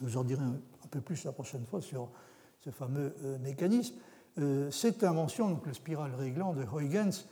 [0.00, 2.08] Je vous en dirai un peu plus la prochaine fois sur
[2.60, 3.96] ce fameux mécanisme.
[4.70, 7.26] cette invention, donc le spiral réglant de Huygens,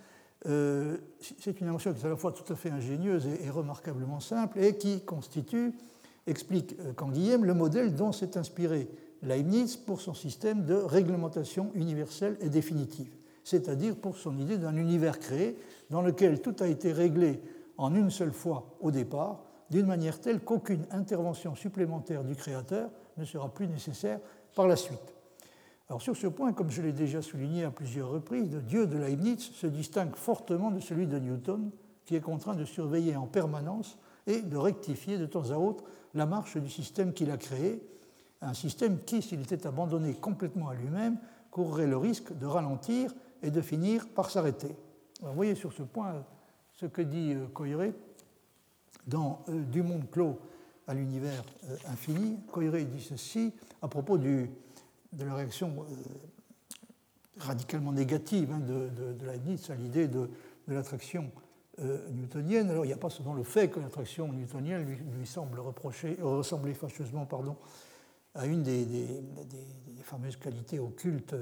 [0.45, 4.59] c'est une invention qui est à la fois tout à fait ingénieuse et, remarquablement simple
[4.61, 5.73] et qui constitue,
[6.27, 8.89] explique Canguilhem, le modèle dont s'est inspiré
[9.23, 13.11] Leibniz pour son système de réglementation universelle et définitive,
[13.45, 15.59] c'est-à-dire pour son idée d'un univers créé
[15.91, 17.41] dans lequel tout a été réglé
[17.79, 23.25] en une seule fois au départ, d'une manière telle qu'aucune intervention supplémentaire du créateur ne
[23.25, 24.21] sera plus nécessaire
[24.55, 25.16] par la suite.
[25.89, 28.99] Alors sur ce point, comme je l'ai déjà souligné à plusieurs reprises, le Dieu de
[28.99, 31.71] Leibniz se distingue fortement de celui de Newton,
[32.05, 35.85] qui est contraint de surveiller en permanence et de rectifier de temps à autre
[36.15, 37.81] la marche du système qu'il a créé,
[38.41, 41.19] un système qui, s'il était abandonné complètement à lui-même,
[41.51, 44.77] courrait le risque de ralentir et de finir par s'arrêter.
[45.23, 46.25] Vous voyez sur ce point
[46.73, 47.95] ce que dit euh, Coiré
[49.07, 50.39] dans euh, Du monde clos
[50.87, 52.39] à l'univers euh, infini.
[52.53, 54.51] Coiré dit ceci à propos du,
[55.17, 55.85] de la réaction
[57.39, 60.31] radicalement négative hein, de, de, Leibniz à l'idée de,
[60.69, 61.31] l'attraction
[62.13, 62.71] newtonienne.
[62.71, 66.75] Alors il n'y a pas seulement le fait que l'attraction newtonienne lui, semble reprocher, ressembler
[66.75, 67.57] fâcheusement pardon,
[68.35, 68.87] à une des,
[70.03, 71.35] fameuses qualités occultes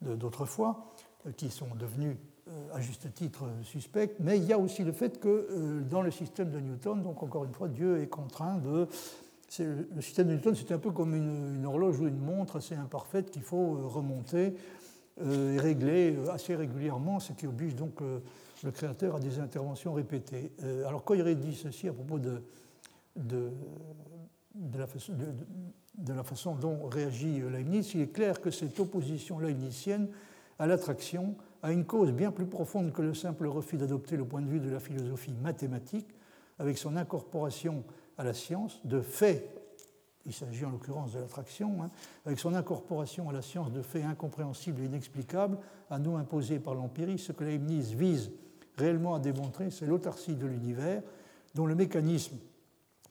[0.00, 0.92] d'autrefois,
[1.26, 2.16] euh, qui sont devenues
[2.48, 6.02] euh, à juste titre suspectes, mais il y a aussi le fait que euh, dans
[6.02, 8.86] le système de Newton, donc encore une fois, Dieu est contraint de...
[9.58, 13.30] Le système de Newton, c'est un peu comme une, horloge ou une montre assez imparfaite
[13.30, 14.54] qu'il faut remonter
[15.18, 18.00] et régler assez régulièrement, ce qui oblige donc
[18.64, 20.52] le créateur à des interventions répétées.
[20.86, 22.42] Alors quand il dit ceci à propos de
[24.76, 25.12] la façon,
[25.98, 30.08] de la façon dont réagit Leibniz, il est clair que cette opposition leibnizienne
[30.58, 34.42] à l'attraction a une cause bien plus profonde que le simple refus d'adopter le point
[34.42, 36.08] de vue de la philosophie mathématique,
[36.58, 37.84] avec son incorporation
[38.18, 39.48] à la science de faits,
[40.24, 41.90] il s'agit en l'occurrence de l'attraction, hein,
[42.24, 45.58] avec son incorporation à la science de faits incompréhensibles et inexplicables,
[45.90, 48.32] à nous imposer par l'empirisme, ce que Leibniz vise
[48.76, 51.02] réellement à démontrer, c'est l'autarcie de l'univers,
[51.54, 52.36] dont le mécanisme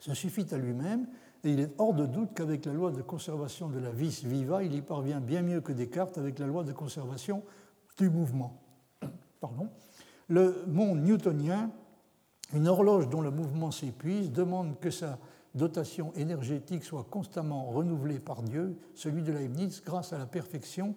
[0.02, 1.07] se suffit à lui-même
[1.45, 4.64] et il est hors de doute qu'avec la loi de conservation de la vis viva,
[4.64, 7.44] il y parvient bien mieux que Descartes avec la loi de conservation
[7.98, 8.61] du mouvement.
[9.40, 9.69] Pardon.
[10.27, 11.69] Le monde newtonien,
[12.53, 15.17] une horloge dont le mouvement s'épuise, demande que sa
[15.55, 20.95] dotation énergétique soit constamment renouvelée par Dieu, celui de Leibniz, grâce à la perfection,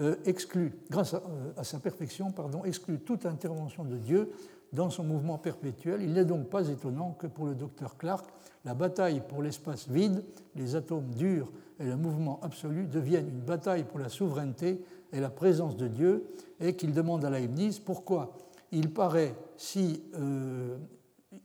[0.00, 1.22] euh, exclut, grâce à,
[1.58, 2.32] euh, sa perfection,
[2.64, 4.30] exclut toute intervention de Dieu
[4.72, 6.02] dans son mouvement perpétuel.
[6.02, 8.26] Il n'est donc pas étonnant que pour le docteur Clark,
[8.64, 10.24] la bataille pour l'espace vide,
[10.56, 11.50] les atomes durs
[11.80, 16.26] et le mouvement absolu deviennent une bataille pour la souveraineté et la présence de Dieu,
[16.60, 18.32] et qu'il demande à Leibniz pourquoi
[18.72, 20.76] il paraît si, euh,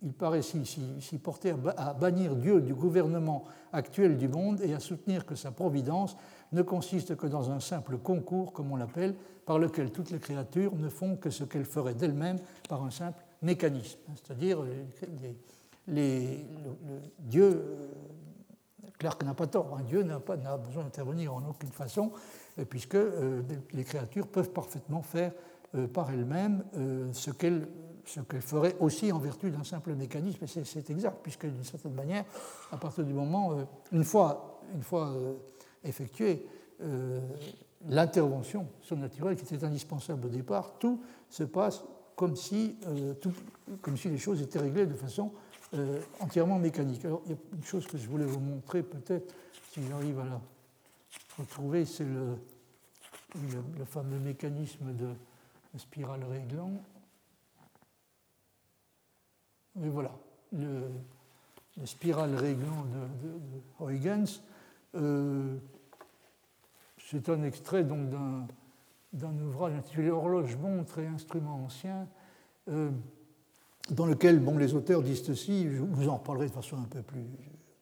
[0.01, 0.65] il paraît si,
[0.99, 5.51] si, porté à bannir Dieu du gouvernement actuel du monde et à soutenir que sa
[5.51, 6.15] providence
[6.51, 10.75] ne consiste que dans un simple concours, comme on l'appelle, par lequel toutes les créatures
[10.75, 12.39] ne font que ce qu'elles feraient d'elles-mêmes
[12.69, 13.99] par un simple mécanisme.
[14.15, 15.35] C'est-à-dire les,
[15.87, 16.45] le,
[17.19, 17.87] Dieu, euh,
[18.97, 22.11] Clark n'a pas tort, hein, Dieu n'a pas besoin d'intervenir en aucune façon,
[22.59, 23.41] euh, puisque euh,
[23.73, 25.33] les créatures peuvent parfaitement faire
[25.93, 26.63] par elles-mêmes
[27.13, 27.67] ce qu'elles
[28.05, 31.93] ce qu'elles feraient aussi en vertu d'un simple mécanisme, et c'est exact, puisque d'une certaine
[31.93, 32.25] manière,
[32.71, 35.15] à partir du moment, une fois, une fois
[35.85, 36.45] effectuée
[37.87, 41.83] l'intervention surnaturelle qui était indispensable au départ, tout se passe
[42.15, 42.75] comme si,
[43.81, 45.31] comme si les choses étaient réglées de façon
[45.73, 47.03] euh, entièrement mécanique.
[47.05, 49.33] Alors, il y a une chose que je voulais vous montrer, peut-être,
[49.71, 50.41] si j'arrive à la
[51.39, 52.37] retrouver, c'est le,
[53.79, 55.07] le, fameux mécanisme de,
[55.77, 56.83] spirale réglant.
[59.81, 60.11] Et voilà,
[60.51, 60.83] le,
[61.85, 64.41] spirale réglant de, Huygens.
[64.95, 65.57] Euh,
[66.99, 68.47] c'est un extrait d'un
[69.45, 72.07] ouvrage intitulé Horloge, montre et instruments anciens.
[72.69, 72.91] Euh,
[73.89, 77.01] dans lequel bon, les auteurs disent ceci, je vous en reparlerai de façon un peu
[77.01, 77.25] plus,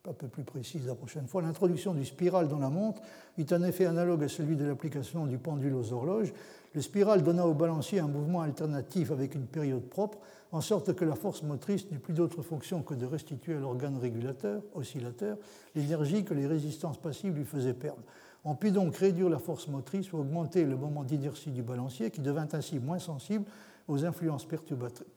[0.09, 1.41] un peu plus précise la prochaine fois.
[1.41, 3.01] L'introduction du spiral dans la montre
[3.37, 6.33] est un effet analogue à celui de l'application du pendule aux horloges.
[6.73, 10.19] Le spiral donna au balancier un mouvement alternatif avec une période propre,
[10.53, 13.97] en sorte que la force motrice n'eut plus d'autre fonction que de restituer à l'organe
[13.97, 15.37] régulateur, oscillateur,
[15.75, 18.03] l'énergie que les résistances passives lui faisaient perdre.
[18.45, 22.21] On put donc réduire la force motrice ou augmenter le moment d'inertie du balancier, qui
[22.21, 23.45] devint ainsi moins sensible
[23.87, 24.47] aux influences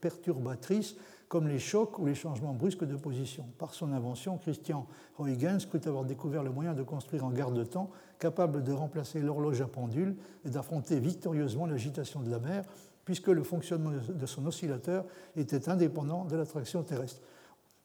[0.01, 0.95] perturbatrices
[1.27, 3.45] comme les chocs ou les changements brusques de position.
[3.57, 4.85] Par son invention, Christian
[5.19, 7.89] Huygens crut avoir découvert le moyen de construire un garde-temps
[8.19, 10.15] capable de remplacer l'horloge à pendule
[10.45, 12.63] et d'affronter victorieusement l'agitation de la mer,
[13.05, 17.21] puisque le fonctionnement de son oscillateur était indépendant de l'attraction terrestre.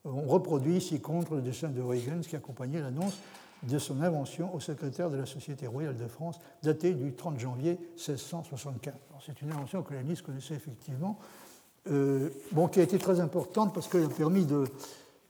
[0.04, 3.18] On reproduit ici contre le dessin de Huygens qui accompagnait l'annonce
[3.62, 7.78] de son invention au secrétaire de la Société royale de France, datée du 30 janvier
[7.96, 8.94] 1675.
[9.24, 11.18] C'est une invention que la Nice connaissait effectivement,
[11.86, 14.65] bon, qui a été très importante parce qu'elle a permis de,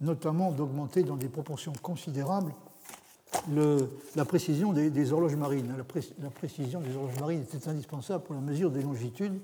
[0.00, 2.52] notamment d'augmenter dans des proportions considérables
[3.50, 5.72] le, la précision des, horloges marines.
[5.76, 9.40] La, précision des horloges marines était indispensable pour la mesure des longitudes.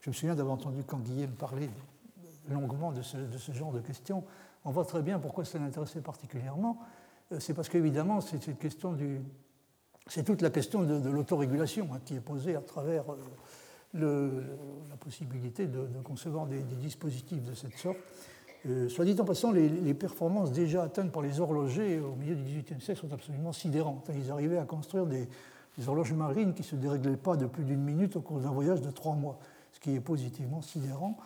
[0.00, 1.70] Je me souviens d'avoir entendu quand Guillaume parlait
[2.50, 4.24] longuement de ce, genre de questions.
[4.64, 6.78] On voit très bien pourquoi ça l'intéressait particulièrement.
[7.32, 8.38] Euh, c'est parce qu'évidemment, c'est
[10.06, 13.16] c'est toute la question de, l'autorégulation qui est posée à travers euh,
[13.94, 17.98] la possibilité de, concevoir des, dispositifs de cette sorte.
[18.66, 22.42] Euh, soit dit en passant, les, performances déjà atteintes par les horlogers au milieu du
[22.42, 24.10] XVIIIe siècle sont absolument sidérantes.
[24.14, 25.28] Ils arrivaient à construire des,
[25.86, 28.80] horloges marines qui ne se déréglaient pas de plus d'une minute au cours d'un voyage
[28.80, 29.38] de trois mois,
[29.72, 31.16] ce qui est positivement sidérant.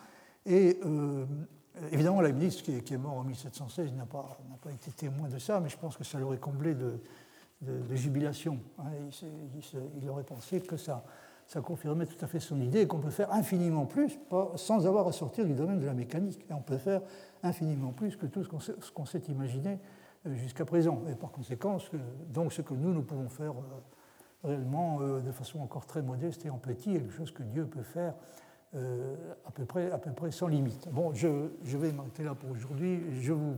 [0.45, 0.79] Et
[1.91, 4.37] Évidemment, Leibniz, qui est, qui est, mort en 1716, n'a pas,
[4.71, 6.99] été témoin de ça, mais je pense que ça l'aurait comblé de,
[7.95, 8.59] jubilation.
[8.79, 8.91] Hein.
[10.01, 11.03] Il, aurait pensé que ça,
[11.49, 14.19] ça confirmait tout à fait son idée qu'on peut faire infiniment plus
[14.55, 16.45] sans avoir à sortir du domaine de la mécanique.
[16.47, 17.01] Et on peut faire
[17.41, 19.79] infiniment plus que tout ce qu'on s'est imaginé
[20.27, 21.01] euh, jusqu'à présent.
[21.09, 21.79] Et par conséquent,
[22.31, 26.45] donc ce que nous, nous pouvons faire euh, réellement euh, de façon encore très modeste
[26.45, 28.13] et en petit, quelque chose que Dieu peut faire
[28.75, 30.87] à, peu près, sans limite.
[30.91, 31.27] Bon, je,
[31.63, 33.01] vais m'arrêter là pour aujourd'hui.
[33.19, 33.57] Je vous,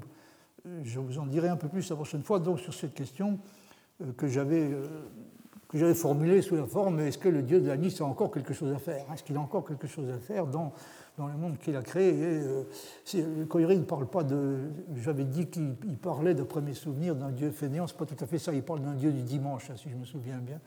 [0.84, 3.38] je vous en dirai un peu plus la prochaine fois donc, sur cette question
[4.16, 4.72] que j'avais
[5.72, 8.30] que j'avais formulée sous la forme est-ce que le dieu de la Nice a encore
[8.30, 9.06] quelque chose à faire?
[9.14, 10.74] Est-ce qu'il a encore quelque chose à faire dans,
[11.18, 12.10] dans le monde qu'il a créé?
[12.10, 12.64] Et, euh,
[13.14, 14.58] ne parle pas de.
[14.98, 17.88] J'avais dit qu'il parlait, d'après mes souvenirs, d'un dieu fainéant.
[17.88, 18.52] Ce n'est pas tout à fait ça.
[18.52, 20.60] Il parle d'un dieu du dimanche, hein, si je me souviens bien,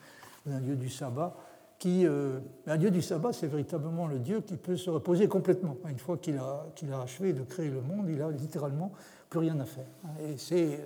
[0.46, 1.36] d'un dieu du sabbat
[1.78, 5.76] qui, euh, un dieu du sabbat, c'est véritablement le dieu qui peut se reposer complètement.
[5.86, 8.92] Une fois qu'il a, qu'il a achevé de créer le monde, il a littéralement
[9.28, 9.84] plus rien à faire.
[10.22, 10.80] Et c'est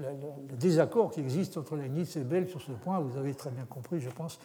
[0.00, 2.98] le, désaccord qui existe entre Leibniz et Bell sur ce point.
[3.00, 4.38] Vous avez très bien compris, je pense,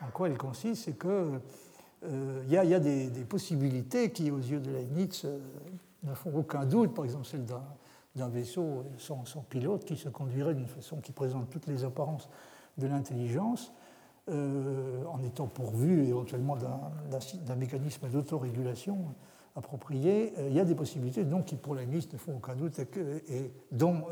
[0.00, 0.84] en quoi il consiste.
[0.84, 1.40] C'est qu'il
[2.04, 5.38] euh, y, a des, possibilités qui, aux yeux de Leibniz, euh,
[6.04, 6.94] ne font aucun doute.
[6.94, 11.66] Par exemple, celle d'un vaisseau sans, pilote qui se conduirait d'une façon qui présente toutes
[11.66, 12.28] les apparences
[12.78, 13.72] de l'intelligence.
[14.30, 18.96] Euh, en étant pourvu éventuellement d'un mécanisme d'autorégulation
[19.56, 22.78] approprié, euh, il y a des possibilités donc, qui, pour liste, ne font aucun doute
[22.78, 24.04] et, dont,